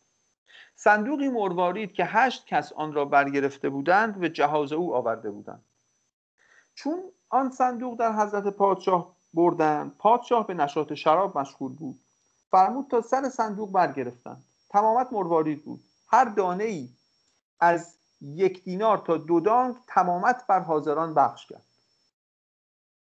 [0.76, 5.64] صندوقی مروارید که هشت کس آن را برگرفته بودند به جهاز او آورده بودند.
[6.74, 12.00] چون آن صندوق در حضرت پادشاه بردند پادشاه به نشاط شراب مشغول بود.
[12.50, 14.44] فرمود تا سر صندوق برگرفتند.
[14.70, 15.80] تمامت مروارید بود.
[16.08, 16.88] هر دانه ای
[17.60, 21.64] از یک دینار تا دو دانگ تمامت بر حاضران بخش کرد.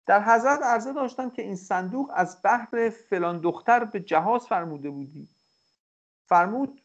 [0.06, 5.30] در حضرت عرضه داشتند که این صندوق از بحر فلان دختر به جهاز فرموده بودی.
[6.26, 6.82] فرمود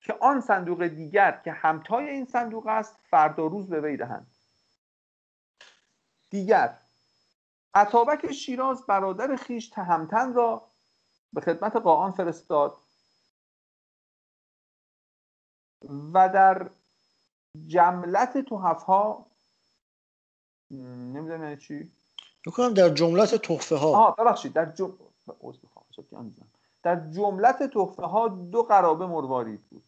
[0.00, 4.26] که آن صندوق دیگر که همتای این صندوق است فردا روز به وی دهند.
[6.30, 6.78] دیگر
[7.74, 10.66] عطابک شیراز برادر خیش تهمتن را
[11.32, 12.76] به خدمت قاآن فرستاد.
[16.14, 16.70] و در
[17.66, 19.26] جملت توحف ها
[20.70, 21.92] نمی‌دونم یعنی چی؟
[22.46, 24.92] بکنم در جملت تحفه ها آها ببخشید در جم...
[26.82, 29.84] در جملت تحفه ها دو قرابه مروارید بود.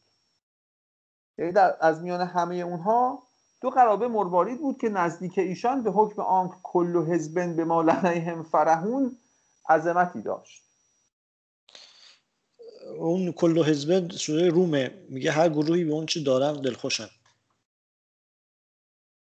[1.39, 3.23] یعنی در از میان همه اونها
[3.61, 7.83] دو قرابه مروارید بود که نزدیک ایشان به حکم آنک کل و حزبن به ما
[7.83, 9.17] لدیهم فرهون
[9.69, 10.66] عظمتی داشت.
[12.87, 15.07] اون کل و حزبن سوره رومه.
[15.09, 17.09] میگه هر گروهی به اون چی دارن دلخوشن.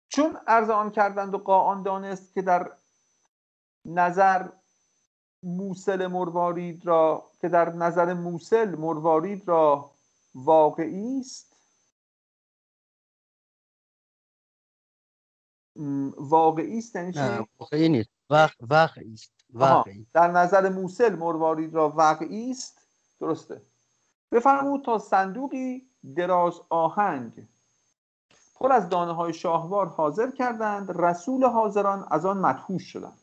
[0.10, 2.72] چون عرض آن کردند و قاان دانست که در
[3.86, 4.50] نظر
[5.44, 9.92] موسل مروارید را که در نظر موسل مروارید را
[10.36, 11.50] واقعی است
[16.18, 18.10] واقعی است یعنی واقعی نیست.
[18.60, 19.34] واقعی است.
[19.54, 20.08] واقعی.
[20.14, 22.79] در نظر موسل مروارید را واقعی است.
[23.20, 23.62] درسته.
[24.32, 27.48] بفرمود تا صندوقی دراز آهنگ.
[28.56, 33.18] پر از دانه های شاهوار حاضر کردند رسول حاضران از آن مدهوش شدند.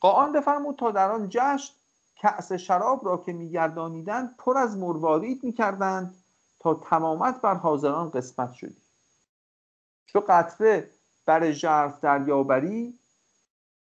[0.00, 1.74] قاان بفرمود تا در آن جشن
[2.22, 6.14] کأس شراب را که میگردانیدند پر از مروارید می‌کردند
[6.60, 8.76] تا تمامت بر حاضران قسمت شدی.
[10.06, 10.90] چو قطره
[11.26, 12.98] بر ژرف دریابری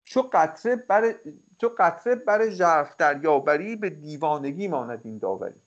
[0.06, 1.16] چو قطره بر
[1.62, 5.62] چو قطره بر ژرف دریابری به دیوانگی ماند این داوری.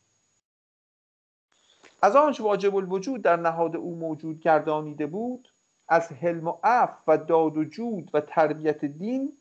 [2.03, 5.49] از آنچه واجب الوجود در نهاد او موجود گردانیده بود
[5.89, 9.39] از حلم و عف و داد و جود و تربیت دین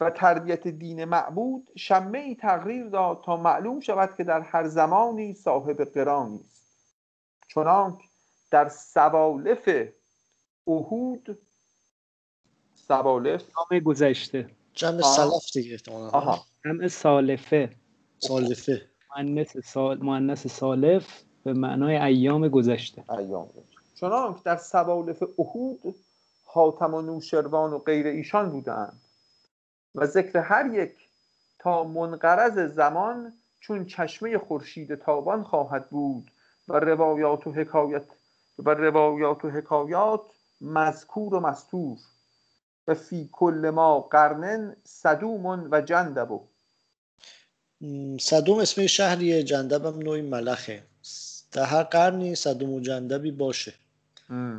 [0.00, 5.34] و تربیت دین معبود شمه ای تغییر داد تا معلوم شود که در هر زمانی
[5.34, 6.96] صاحب قرانی است
[7.48, 8.00] چنانک
[8.50, 9.68] در سوالف
[10.66, 11.38] اهود
[12.92, 13.42] سوالف.
[13.58, 14.50] نام گذشته.
[14.74, 15.78] جمع سلف دیگه
[16.12, 16.44] آها.
[16.64, 17.70] جمع سالفه.
[18.18, 18.82] سالفه.
[19.16, 23.04] مؤنث سال سالف به معنای ایام گذشته.
[23.18, 23.48] ایام
[23.94, 25.94] چنانک در سوالف اهود
[26.44, 29.00] حاتم و نوشروان و غیر ایشان بودند
[29.94, 30.92] و ذکر هر یک
[31.58, 36.30] تا منقرض زمان چون چشمه خورشید تابان خواهد بود
[36.68, 38.04] و روایات و حکایت
[38.58, 40.20] و روایات و حکایات
[40.60, 41.98] مذکور و مستور.
[42.88, 46.40] و فی کل ما قرنن صدوم و جندبو.
[48.20, 50.82] صدوم اسم شهریه جندب هم نوعی ملخه.
[51.52, 53.74] در هر قرنی صدوم و جندبی باشه.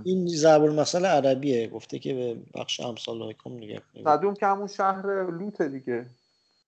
[0.04, 3.82] این ضرب المثل عربیه گفته که به بخش امثال کم نگه.
[4.04, 6.06] صدوم که همون شهر لوت دیگه.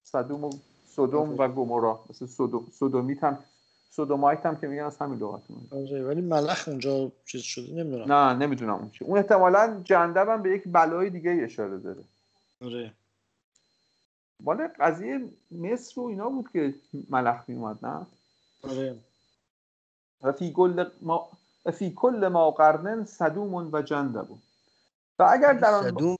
[0.04, 0.50] صدوم و
[0.96, 2.26] صدوم و گمورا مثل
[2.72, 3.40] صدومیت هم
[3.96, 5.42] سودومایت هم که میگن از همین لغت
[5.72, 8.14] آره، ولی ملخ اونجا چیز شده نمی‌دونم.
[8.14, 9.06] نه نمی‌دونم اون چی.
[9.06, 12.04] اون احتمالا جندب هم به یک بلای دیگه اشاره داره.
[12.62, 12.94] آره.
[14.44, 16.74] مال قضیه مصر و اینا بود که
[17.10, 18.06] ملخ میومد نه؟
[18.64, 18.96] آره.
[20.22, 21.30] و فی کل ما
[21.74, 24.28] فی کل ما قرنن صدوم و جندب.
[25.20, 26.18] و اگر در آن صدوم؟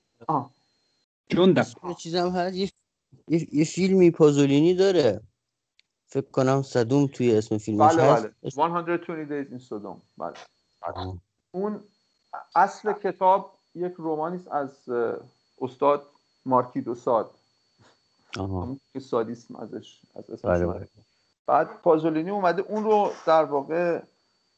[1.30, 1.66] جندب.
[1.98, 2.70] چیزم هست یه,
[3.52, 5.22] یه فیلمی پازولینی داره.
[6.16, 8.26] فکر کنم صدوم توی اسم فیلمش بله هست.
[8.26, 8.50] بله.
[8.50, 10.34] 120 days in Sodom بله.
[11.52, 11.84] اون
[12.56, 14.90] اصل کتاب یک رومانی است از
[15.62, 16.06] استاد
[16.46, 17.32] مارکی دو ساد
[18.94, 20.88] که سادیسم ازش از اسمش بله بله.
[21.48, 24.02] بعد پازولینی اومده اون رو در واقع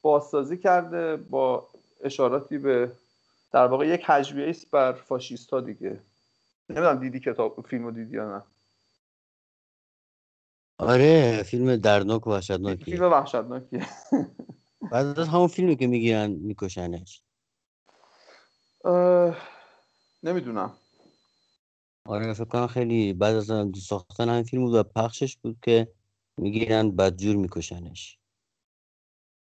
[0.01, 1.67] بازسازی کرده با
[2.03, 2.91] اشاراتی به
[3.51, 5.99] در واقع یک هجویه است بر فاشیستا دیگه.
[6.69, 8.43] نمی‌دونم دیدی کتاب فیلم رو دیدی یا نه.
[10.79, 13.87] آره فیلم دردناک و وحشتناکی فیلم وحشتناکیه.
[14.91, 17.21] بعد از همون فیلمی که می‌گیرن میکشنش.
[20.23, 20.73] نمی‌دونم.
[22.05, 23.51] آره فکر کنم خیلی بعد از
[23.81, 25.87] ساختن همین فیلم بود و پخشش بود که
[26.37, 28.17] می‌گیرن بدجور میکشنش.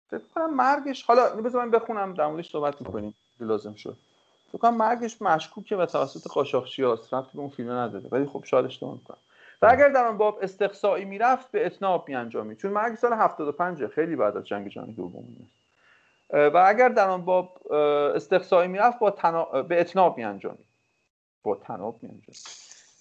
[0.10, 3.98] فکر کنم مرگش حالا بذار من بخونم در موردش صحبت می‌کنیم لازم شد.
[4.48, 8.10] فکر کنم مرگش مشکوکه و توسط قاچاقچی هست رفتی به اون فیلم نداره.
[8.12, 9.18] ولی خب شاید اشتباه می‌کنم.
[9.62, 14.16] و اگر در آن باب استقصایی می‌رفت به اتناب میانجامید چون مرگ سال 75 خیلی
[14.16, 15.24] بعد از جنگ جهانی دوم
[16.30, 17.74] و اگر در آن باب
[18.16, 19.44] استقصایی می‌رفت با تنا...
[19.44, 20.66] به اتناب میانجامید
[21.44, 22.46] با تناب میانجامید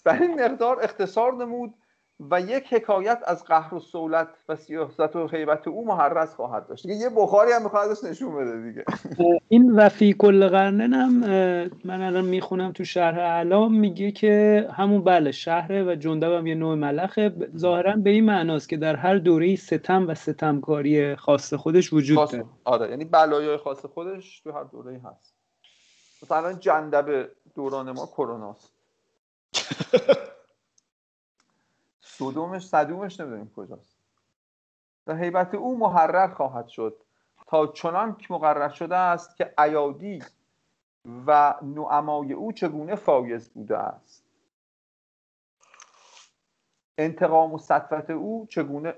[0.04, 1.74] بر این مقدار اختصار نمود
[2.30, 6.86] و یک حکایت از قهر و سولت و سیاست و حیبت او محرز خواهد داشت.
[6.86, 8.84] دیگه یه بخاری هم می‌خواد ازش نشون بده دیگه.
[9.48, 11.20] این وفی کل قرنن هم
[11.84, 16.54] من الان می‌خونم تو شهر اعلام میگه که همون بله شهره و جندب هم یه
[16.54, 17.32] نوع ملخه.
[17.56, 22.44] ظاهرا به این معناست که در هر دوره ستم و ستمکاری خاص خودش وجود داره.
[22.64, 25.34] آره یعنی بلایای خاص خودش تو هر دوره هست.
[26.22, 28.72] مثلا جندب دوران ما کروناست.
[32.20, 33.96] صدومش صدومش نمی‌دونیم کجاست.
[35.06, 37.02] و حیبت او محرر خواهد شد
[37.46, 40.22] تا چنان که مقرر شده است که ایادی
[41.26, 44.24] و نعمای او چگونه فایز بوده است.
[46.98, 48.94] انتقام و سطفت او چگونه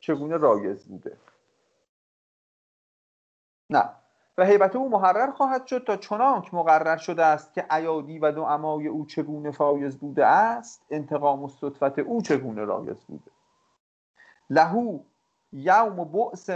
[0.00, 1.16] چگونه رایز بوده؟
[3.70, 3.99] نه.
[4.40, 8.86] و هیبت او محرر خواهد شد تا چنانک مقرر شده است که ایادی و نعمای
[8.86, 13.30] او چگونه فایض بوده است انتقام و صدفت او چگونه رایز بوده.
[14.50, 14.98] له
[15.52, 16.46] یوم بؤس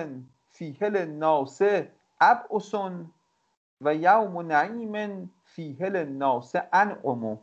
[0.52, 1.90] فیه للناس
[2.20, 3.10] أبؤس
[3.80, 7.36] و یوم نعیم فیه للناس أنعم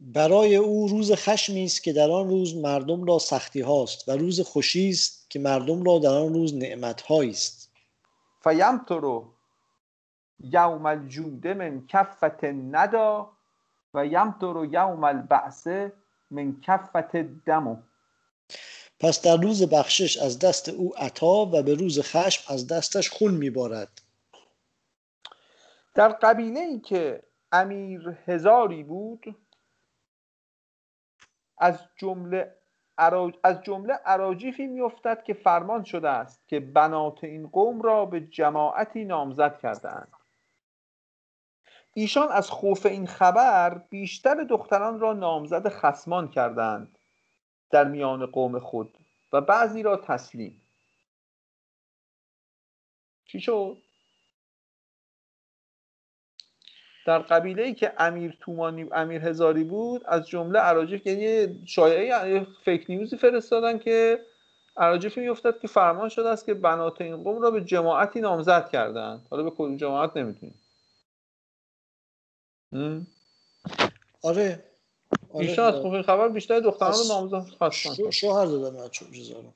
[0.00, 4.40] برای او روز خشمی است که در آن روز مردم را سختی هاست و روز
[4.40, 7.61] خوشی است که مردم را در آن روز نعمت است.
[8.44, 9.22] فیمطر
[10.38, 13.32] یوم الجود من کفت ندا
[13.94, 15.66] و یمطر یوم البعث
[16.30, 17.76] من کفت دمو
[19.00, 23.34] پس در روز بخشش از دست او عطا و به روز خشم از دستش خون
[23.34, 23.88] میبارد.
[25.94, 29.36] در قبیله ای که امیر هزاری بود
[31.58, 32.61] از جمله
[33.42, 39.04] از جمله عراجیفی میافتد که فرمان شده است که بنات این قوم را به جماعتی
[39.04, 40.12] نامزد کردهاند
[41.94, 46.98] ایشان از خوف این خبر بیشتر دختران را نامزد خسمان کردند
[47.70, 48.98] در میان قوم خود
[49.32, 50.62] و بعضی را تسلیم
[53.24, 53.76] چی شد؟
[57.06, 62.84] در قبیله ای که امیر تومانی امیر هزاری بود از جمله عراجیف یعنی شایعه فیک
[62.88, 64.18] نیوزی فرستادن که
[64.76, 69.26] عراجیفی میافتد که فرمان شده است که بنات این قوم را به جماعتی نامزد کردند.
[69.30, 70.60] حالا به کدوم جماعت نمی‌تونیم
[74.22, 74.64] آره.
[75.38, 78.10] بیشتر از خوبی خبر بیشتر دختران رو نامزد خواستن.
[78.10, 78.88] شوهر دادن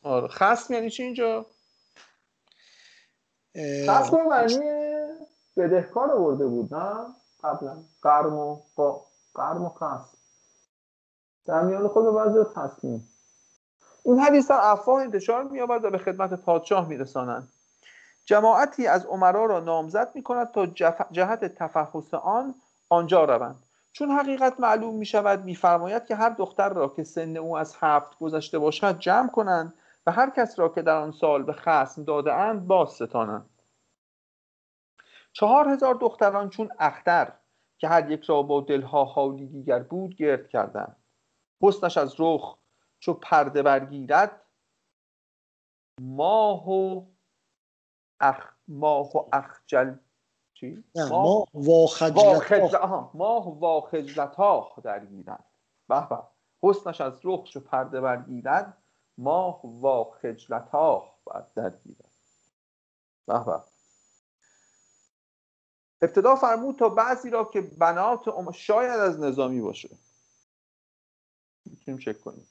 [0.02, 0.28] آره.
[0.28, 1.46] خصم یعنی چی اینجا؟
[3.88, 4.58] خصم معنی
[5.56, 7.06] بدهکار برده بود نه؟
[7.46, 7.76] قبلا.
[8.02, 9.02] قرم و با
[9.34, 10.16] قرم و خصم
[11.46, 13.08] در میان خود بعضی تصمیم
[14.04, 17.48] این حدیث در افواه انتشار می‌یابد و به خدمت پادشاه میرسانند.
[18.24, 20.66] جماعتی از عمرا را نامزد می کند تا
[21.12, 22.54] جهت تفحص آن
[22.88, 23.62] آنجا روند.
[23.92, 28.18] چون حقیقت معلوم می شود میفرماید که هر دختر را که سن او از هفت
[28.18, 29.74] گذشته باشد جمع کنند
[30.06, 33.50] و هر کس را که در آن سال به خسم داده اند باز ستانند.
[35.38, 37.32] چهار هزار دختران چون اختر
[37.78, 40.96] که هر یک را با دلها حالی دیگر بود گرد کردند.
[41.62, 42.58] حسنش از رخ
[42.98, 44.40] چو پرده برگیرد
[46.00, 47.04] ماه و
[48.20, 49.94] اخ ماه و اخجل
[50.54, 51.48] چی؟ ماه
[53.14, 55.44] ماه واخجلتاخ درگیرد
[55.88, 56.18] به به.
[56.62, 58.76] حسنش از رخ چو پرده برگیرد
[59.18, 61.04] ماه واخجلتاخ
[61.54, 62.12] درگیرد
[63.26, 63.75] به به.
[66.06, 68.52] ابتدا فرمود تا بعضی را که بنات ام...
[68.52, 69.88] شاید از نظامی باشه.
[71.64, 72.46] می‌تونیم چک کنیم.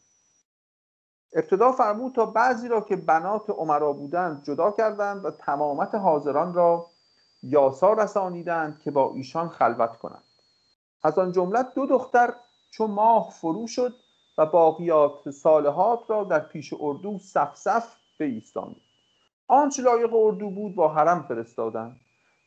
[1.34, 6.88] ابتدا فرمود تا بعضی را که بنات عمرا بودند جدا کردند و تمامت حاضران را
[7.44, 10.23] یاسا رسانیدند که با ایشان خلوت کنند.
[11.03, 12.34] از آن جمله دو دختر
[12.72, 13.95] چون ماه فرو شد
[14.38, 18.82] و باقیات صالحات را در پیش اردو صف صف ایستانید
[19.48, 21.99] آنچه لایق اردو بود با حرم فرستادند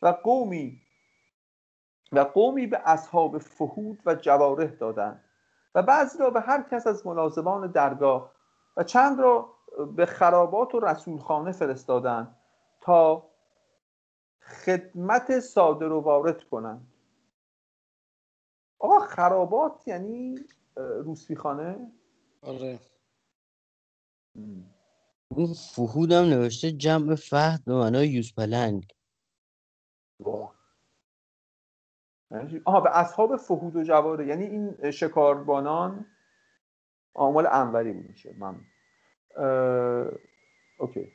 [0.03, 0.81] و قومی
[2.13, 5.25] و قومی به اصحاب فهود و جواره دادند
[5.75, 8.33] و بعضی را به هر کس از ملازمان درگاه
[8.77, 9.55] و چند را
[9.97, 12.37] به خرابات و رسولخانه فرستادند
[12.81, 13.31] تا
[14.41, 16.93] خدمت صادر و وارد کنند.
[18.79, 20.39] آقا خرابات یعنی
[20.77, 21.93] روسفی خانه
[22.43, 22.79] آره.
[25.29, 28.95] اون فهود هم نوشته جمع فهد به معنای یوز پلنگ
[32.65, 34.27] آها به اصحاب فهود و جواره.
[34.27, 36.07] یعنی این شکاربانان
[37.15, 38.35] آمال انوری میشه.
[38.39, 38.61] من
[40.79, 41.13] اوکی.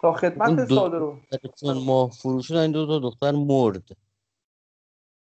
[0.00, 1.20] تا خدمت صادر رو
[1.86, 3.88] ماه فروش این دو تا دختر مرد.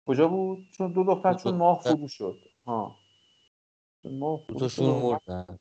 [0.07, 2.39] کجا بود؟ چون دو دختر چون ماه فروش شد.
[2.67, 2.97] ها.
[4.05, 4.41] ماه
[4.81, 5.59] مردن.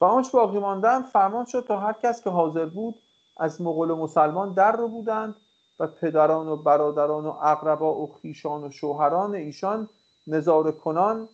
[0.00, 3.02] و آنچه باقی ماندن فرمان شد تا هر کس که حاضر بود
[3.36, 5.36] از مغول مسلمان در رو بودند
[5.80, 9.88] و پدران و برادران و اقربا و خیشان و شوهران ایشان
[10.26, 11.28] نظاره کنان.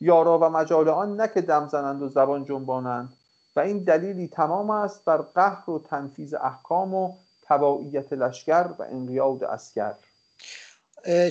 [0.00, 3.12] یارا و مجال آن نه که دم زنند و زبان جنبانند.
[3.56, 7.12] و این دلیلی تمام است بر قهر و تنفیز احکام و
[7.42, 9.94] تبعیت لشکر و انقیاد اسکر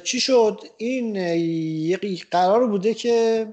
[0.03, 1.99] چی شد؟ این یه
[2.31, 3.47] قرار بوده که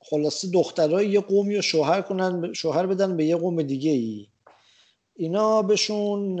[0.00, 4.26] خلاصه دخترای یه قومی رو شوهر کنن شوهر بدن به یه قوم دیگه ای
[5.16, 6.38] اینا بهشون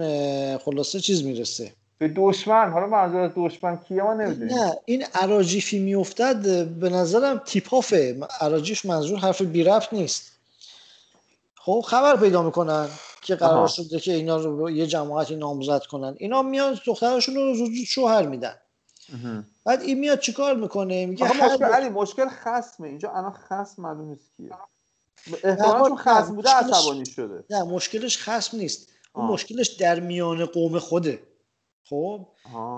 [0.58, 1.72] خلاصه چیز می‌رسه.
[1.98, 4.58] به دشمن حالا منظور از دشمن کیه ما نمی‌دونیم.
[4.58, 10.32] نه این عراجیفی میافتد به نظرم تیپافه عراجیف منظور حرف بی رفت نیست.
[11.54, 12.88] خب خبر پیدا می‌کنن
[13.22, 16.14] که قرار شده که اینا رو یه جماعتی نامزد کنن.
[16.18, 18.54] اینا میان دخترشون رو زود شوهر میدن.
[19.64, 22.88] بعد این میاد چیکار می‌کنه؟ میگه مشکل علی مشکل خصمه.
[22.88, 24.50] اینجا الان خصم معلوم نیست کیه.
[25.44, 27.44] احتمالاً چون خصم بوده عصبانی شده.
[27.50, 28.88] نه مشکلش خصم نیست.
[29.14, 31.22] اون مشکلش در میان قوم خوده.
[31.84, 32.26] خب؟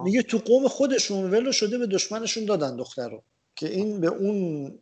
[0.04, 3.22] میگه تو قوم خودشون ولو شده به دشمنشون دادن دختر رو
[3.56, 4.72] که این به اون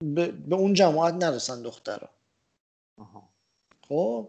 [0.00, 2.08] به, به اون جماعت نرسن دختر رو
[3.88, 4.28] خب؟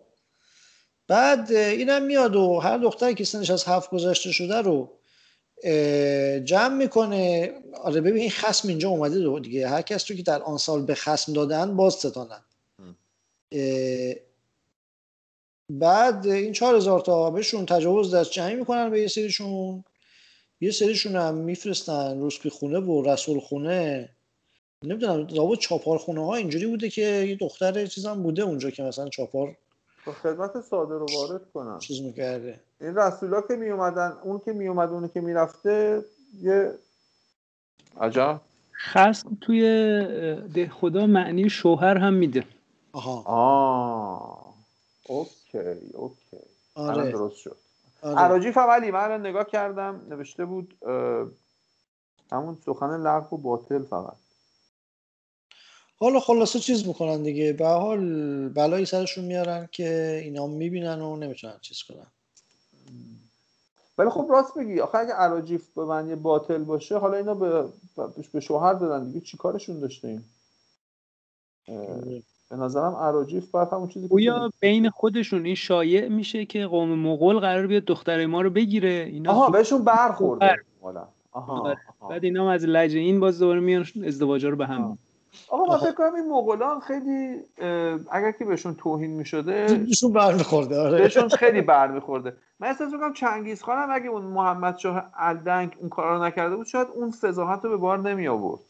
[1.07, 4.91] بعد اینم میاد و هر دختری که سنش از هفت گذشته شده رو
[6.43, 7.53] جمع می‌کنه.
[7.83, 9.67] آره ببین این خسم اینجا اومده دو دیگه.
[9.67, 12.41] هر کس تو که در آن سال به خسم دادن باز ستانن.
[15.71, 19.83] بعد این چهار هزار تا بهشون تجاوز دست جمعی می‌کنن به یه سریشون.
[20.61, 24.09] یه سریشون هم میفرستن روسپی خونه و رسول خونه.
[24.83, 29.09] نمی‌دونم لابد چاپار خونه ها اینجوری بوده که یه دختر چیزم بوده اونجا که مثلا
[29.09, 29.57] چاپار
[30.05, 32.59] با خدمت صادر رو وارد کنم چیز می‌کرده.
[32.81, 36.03] این رسولا که میومدن اون که میومد اون که می‌رفته
[36.41, 36.73] یه
[38.01, 38.41] عجب.
[38.91, 39.61] خصم توی
[40.53, 42.43] ده خدا معنی شوهر هم میده.
[42.93, 43.23] آها.
[43.25, 44.53] آه.
[45.05, 45.57] اوکی
[45.93, 46.37] اوکی.
[46.75, 47.11] آره.
[47.11, 47.57] درست شد.
[48.01, 48.19] آره.
[48.19, 50.77] عراجیف هم علی من نگاه کردم نوشته بود
[52.31, 54.15] همون سخن لغو و باطل فقط.
[55.99, 57.53] حالا خلاصه چیز می‌کنن دیگه.
[57.53, 62.07] به حال بلایی سرشون میارن که اینا می‌بینن و نمی‌تونن چیز کنن.
[63.97, 67.69] ولی خب راست بگی آخه اگه عراجیف به معنی باطل باشه حالا اینا به
[68.33, 69.21] به شوهر دادن دیگه.
[69.25, 70.23] چی کارشون داشته این
[72.49, 77.39] به نظرم عراجیف باید همون چیزی گویا بین خودشون این شایع میشه که قوم مغول
[77.39, 79.09] قرار بیاد دختر ما رو بگیره.
[79.11, 80.55] اینا آها بهشون برخورده
[81.31, 81.75] آها.
[81.99, 82.09] آها.
[82.09, 84.97] بعد اینا از لجه این باز دوباره میان ازدواجا رو به هم.
[85.49, 87.37] آقا من فکر کنم این مغولان خیلی
[88.11, 90.97] اگر که بهشون توهین می‌شده بهشون برمیخورده آره.
[90.97, 95.89] بهشون خیلی برمیخورده من احساس می‌کنم چنگیز خان هم اگه اون محمد شاه الدنگ اون
[95.89, 98.61] کارا رو نکرده بود شاید اون فضاحت رو به بار نمی آورد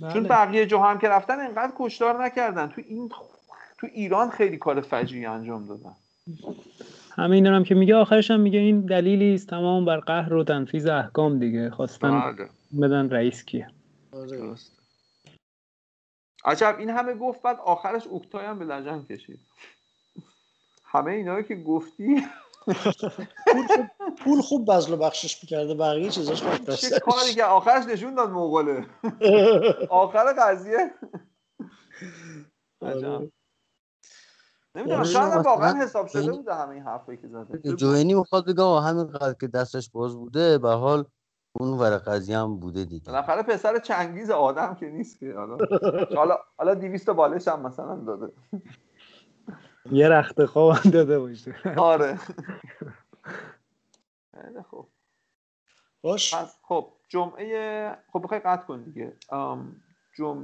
[0.00, 2.66] چون بقیه جاها هم که رفتن اینقدر کشتار نکردن.
[2.66, 3.10] تو این
[3.78, 5.96] تو ایران خیلی کار فجیعی انجام دادن.
[7.16, 9.48] همین هم که میگه آخرش هم میگه این دلیلی است.
[9.48, 11.70] تمام بر قهر و تنفیذ احکام دیگه.
[11.70, 12.48] خواستن بله.
[12.80, 13.68] بدن رئیس کیه.
[14.12, 14.54] آره.
[16.44, 19.40] عجب این همه گفت بعد آخرش اوکتای هم به لجن کشید.
[20.92, 22.22] همه اینا که گفتی؟
[24.18, 26.42] پول خوب بزل و بخشش می‌کرده بقیه چیزاش
[26.80, 28.86] چه کاری که آخرش نشون داد مغوله.
[29.90, 30.90] آخر قضیه.
[32.82, 33.22] عجب.
[34.74, 37.76] نمی‌دونم شاید واقعا حساب شده بوده همه این حرفایی که زده.
[37.76, 41.04] جوینی می‌خواد بگم همین قدر که دستش باز بوده به حال
[41.60, 43.06] اون ور قضیه هم بوده دیگه.
[43.06, 45.56] بالاخره پسر چنگیز آدم که نیست که حالا.
[46.18, 48.32] حالا حالا 200 بالش هم مثلا داده.
[49.90, 51.54] یه رخت خواب داده باشه.
[51.76, 52.18] آره.
[54.70, 54.88] خوب.
[56.02, 56.34] باش.
[56.62, 59.16] خب جمعه خب بخوای قطع کن دیگه.
[59.30, 60.32] جمعه